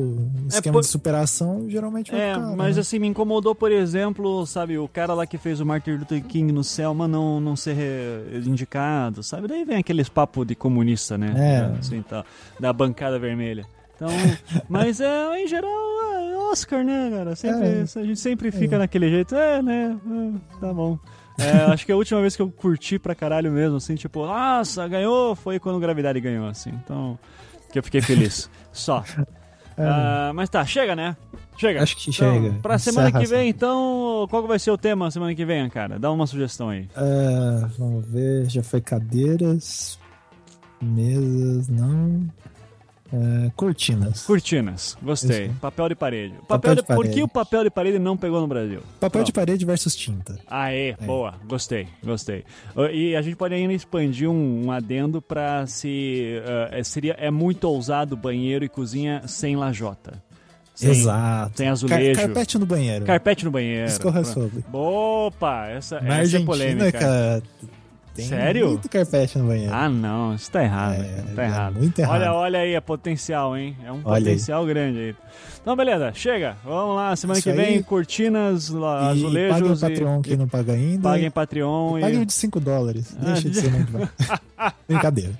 esquema 0.47 0.75
por- 0.75 0.79
de 0.81 0.87
superação, 0.87 1.65
geralmente 1.69 2.11
vai 2.11 2.21
É, 2.21 2.33
ficar, 2.35 2.55
mas 2.55 2.75
né? 2.77 2.81
assim, 2.81 2.97
me 2.97 3.07
incomodou, 3.07 3.53
por 3.53 3.73
exemplo, 3.73 4.45
sabe, 4.47 4.77
o 4.77 4.87
cara 4.87 5.13
lá 5.13 5.27
que 5.27 5.37
fez 5.37 5.59
o 5.59 5.65
Martin 5.65 5.91
Luther 5.97 6.23
King 6.23 6.53
no 6.53 6.63
Selma 6.63 7.09
não, 7.09 7.41
não 7.41 7.57
ser 7.57 7.75
indicado, 8.45 9.21
sabe? 9.21 9.49
Daí 9.49 9.65
vem 9.65 9.75
aqueles 9.79 10.07
papos 10.07 10.47
de 10.47 10.55
comunista, 10.55 11.17
né? 11.17 11.33
É. 11.35 11.77
Assim, 11.77 12.01
tá, 12.01 12.23
da 12.57 12.71
bancada 12.71 13.19
vermelha. 13.19 13.65
Então, 14.03 14.63
mas 14.67 14.99
é, 14.99 15.39
em 15.43 15.47
geral, 15.47 15.69
é 15.71 16.37
Oscar, 16.51 16.83
né, 16.83 17.09
cara? 17.15 17.35
Sempre, 17.35 17.67
É. 17.67 17.81
A 17.81 18.03
gente 18.03 18.19
sempre 18.19 18.51
fica 18.51 18.77
naquele 18.77 19.09
jeito, 19.09 19.35
é, 19.35 19.61
né? 19.61 19.97
é, 20.05 20.59
tá 20.59 20.73
bom. 20.73 20.99
É, 21.39 21.71
acho 21.71 21.85
que 21.85 21.91
a 21.91 21.95
última 21.95 22.21
vez 22.21 22.35
que 22.35 22.41
eu 22.41 22.51
curti 22.51 22.99
pra 22.99 23.15
caralho 23.15 23.51
mesmo, 23.51 23.77
assim, 23.77 23.95
tipo, 23.95 24.25
nossa, 24.25 24.87
ganhou, 24.87 25.35
foi 25.35 25.59
quando 25.59 25.79
Gravidade 25.79 26.19
ganhou, 26.19 26.47
assim. 26.47 26.69
Então, 26.83 27.17
que 27.71 27.79
eu 27.79 27.83
fiquei 27.83 28.01
feliz. 28.01 28.49
Só. 28.71 29.03
Ah, 29.77 30.31
mas 30.35 30.49
tá, 30.49 30.63
chega, 30.63 30.95
né? 30.95 31.17
Chega. 31.57 31.79
É. 31.79 31.81
Acho 31.83 31.95
que 31.97 32.11
Então, 32.11 32.33
chega. 32.33 32.53
Pra 32.61 32.77
semana 32.77 33.11
que 33.11 33.25
vem, 33.25 33.39
assim. 33.39 33.47
então, 33.49 34.27
qual 34.29 34.45
vai 34.45 34.59
ser 34.59 34.69
o 34.69 34.77
tema 34.77 35.09
semana 35.09 35.33
que 35.33 35.43
vem, 35.43 35.67
cara? 35.69 35.97
Dá 35.97 36.11
uma 36.11 36.27
sugestão 36.27 36.69
aí. 36.69 36.87
É, 36.95 37.65
vamos 37.79 38.05
ver, 38.05 38.47
já 38.49 38.61
foi 38.61 38.81
cadeiras, 38.81 39.97
mesas, 40.79 41.67
não. 41.69 42.27
É, 43.15 43.51
cortinas. 43.55 44.23
Cortinas, 44.23 44.97
gostei. 44.99 45.45
Isso. 45.45 45.55
Papel 45.61 45.89
de 45.89 45.95
parede. 45.95 46.33
Papel 46.47 46.47
Papel 46.47 46.75
de... 46.75 46.81
de 46.81 46.87
Por 46.87 46.95
parede. 46.95 47.13
que 47.13 47.21
o 47.23 47.27
papel 47.27 47.63
de 47.63 47.69
parede 47.69 47.99
não 47.99 48.17
pegou 48.17 48.41
no 48.41 48.47
Brasil? 48.47 48.79
Papel 48.99 49.23
de 49.23 49.31
Pronto. 49.31 49.45
parede 49.45 49.65
versus 49.65 49.95
tinta. 49.95 50.39
Aê, 50.47 50.95
boa, 50.99 51.35
gostei, 51.47 51.87
gostei. 52.03 52.43
E 52.91 53.15
a 53.15 53.21
gente 53.21 53.35
pode 53.35 53.53
ainda 53.53 53.71
expandir 53.71 54.27
um, 54.27 54.65
um 54.65 54.71
adendo 54.71 55.21
pra 55.21 55.67
se. 55.67 56.39
uh, 56.71 56.75
é- 56.75 56.83
seria, 56.83 57.13
é 57.19 57.29
muito 57.29 57.65
ousado 57.65 58.17
banheiro 58.17 58.65
e 58.65 58.69
cozinha 58.69 59.21
sem 59.27 59.55
lajota. 59.55 60.19
Sem, 60.73 60.89
Exato. 60.89 61.55
Sem 61.55 61.69
azulejo. 61.69 62.15
Car- 62.15 62.25
carpete 62.25 62.57
no 62.57 62.65
banheiro. 62.65 63.05
Carpete 63.05 63.45
no 63.45 63.51
banheiro. 63.51 63.85
Discorra 63.85 64.23
Pra- 64.23 64.33
sobre. 64.33 64.65
Opa, 64.73 65.67
essa, 65.67 66.01
Na 66.01 66.17
essa 66.17 66.37
é 66.37 66.39
polêmica. 66.39 66.91
cara, 66.93 67.43
tem 68.13 68.25
Sério? 68.25 68.69
muito 68.69 68.87
carpete 68.89 69.37
no 69.37 69.47
banheiro. 69.47 69.73
Ah, 69.73 69.89
não, 69.89 70.35
isso 70.35 70.51
tá 70.51 70.63
errado. 70.63 71.01
É, 71.01 71.23
tá 71.35 71.43
é 71.43 71.45
errado. 71.45 71.73
muito 71.75 71.99
errado. 71.99 72.13
Olha, 72.21 72.33
olha 72.33 72.59
aí, 72.59 72.73
é 72.73 72.81
potencial, 72.81 73.57
hein? 73.57 73.75
É 73.83 73.91
um 73.91 74.01
Olha 74.05 74.17
aí. 74.17 74.23
potencial 74.23 74.65
grande 74.65 74.99
aí. 74.99 75.15
Então, 75.61 75.75
beleza, 75.75 76.11
chega. 76.13 76.57
Vamos 76.63 76.95
lá, 76.95 77.15
semana 77.15 77.39
Isso 77.39 77.49
que 77.49 77.55
vem, 77.55 77.75
aí. 77.77 77.83
cortinas, 77.83 78.67
e 78.69 78.73
paguem 78.73 78.83
o 78.83 78.95
azulejos. 79.05 79.81
Patreon 79.81 80.21
quem 80.21 80.37
não 80.37 80.47
paga 80.47 80.73
ainda. 80.73 81.01
paguem 81.09 81.31
Patreon. 81.31 81.99
Paguem 82.01 82.21
E, 82.21 82.25
de 82.25 82.33
5 82.33 82.59
dólares. 82.59 83.15
Ah, 83.19 83.25
Deixa 83.31 83.49
de 83.49 83.55
ser 83.59 83.71
muito 83.71 83.91
bom. 83.91 84.07
Brincadeira. 84.87 85.31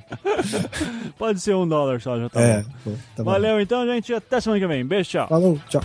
pode 1.18 1.40
ser 1.42 1.56
um 1.56 1.68
dólar 1.68 2.02
só, 2.02 2.18
já 2.18 2.30
tá 2.30 2.42
é, 2.42 2.62
bom. 2.64 2.70
pô, 2.86 2.92
tá 3.16 3.24
bom. 3.24 3.32
Valeu 3.32 3.60
então, 3.60 3.86
gente. 3.86 4.14
Até 4.14 4.40
semana 4.42 4.60
que 4.60 4.68
vem. 4.68 4.86
Beijo, 4.86 5.10
tchau. 5.10 5.28
Falou, 5.28 5.60
tchau. 5.70 5.82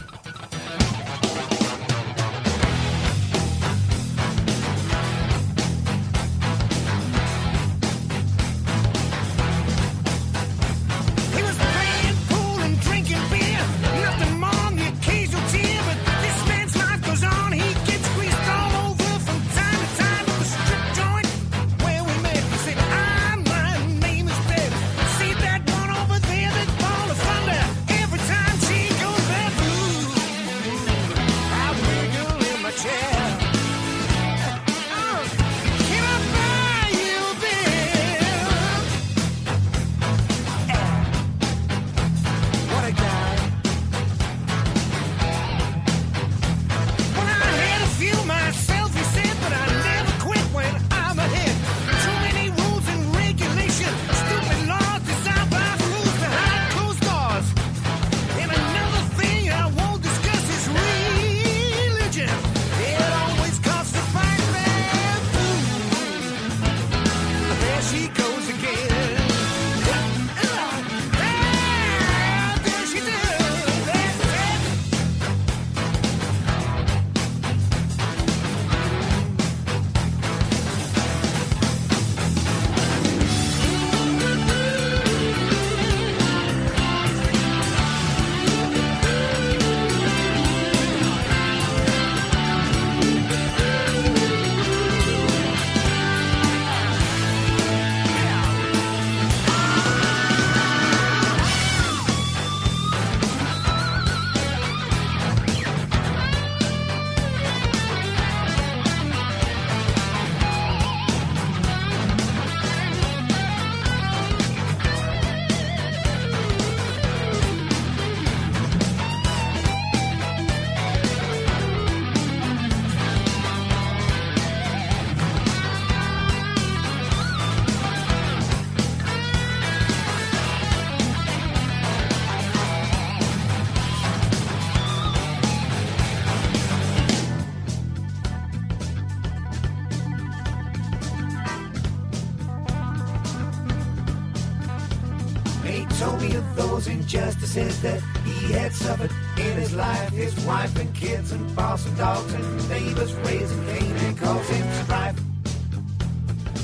Injustices 147.59 147.83
that 147.83 148.01
he 148.25 148.53
had 148.53 148.73
suffered 148.73 149.11
in 149.37 149.57
his 149.57 149.75
life. 149.75 150.11
His 150.11 150.35
wife 150.44 150.77
and 150.79 150.94
kids 150.94 151.33
and 151.33 151.57
boss 151.57 151.87
and 151.87 151.97
dogs 151.97 152.33
and 152.33 152.68
neighbors 152.68 153.12
raising 153.14 153.64
Cain 153.66 153.97
and 153.97 154.18
causing 154.18 154.73
strife. 154.85 155.18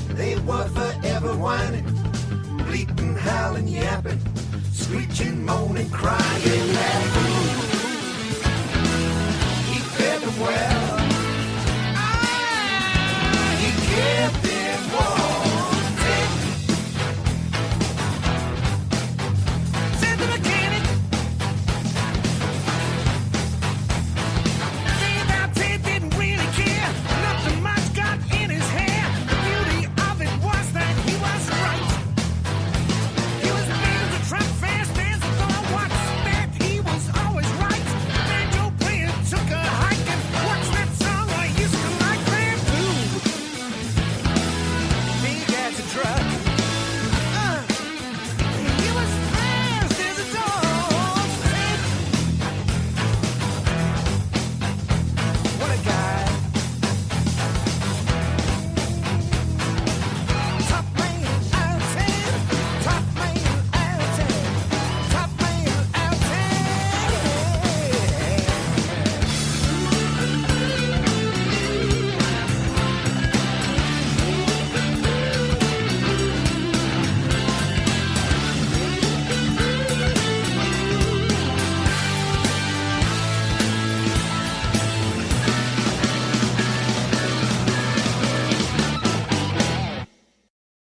They 0.09 0.35
were 0.39 0.67
forever 0.69 1.33
whining, 1.37 1.85
bleating, 2.65 3.15
howling, 3.15 3.67
yapping, 3.67 4.19
screeching, 4.71 5.45
moaning, 5.45 5.89
crying. 5.89 6.64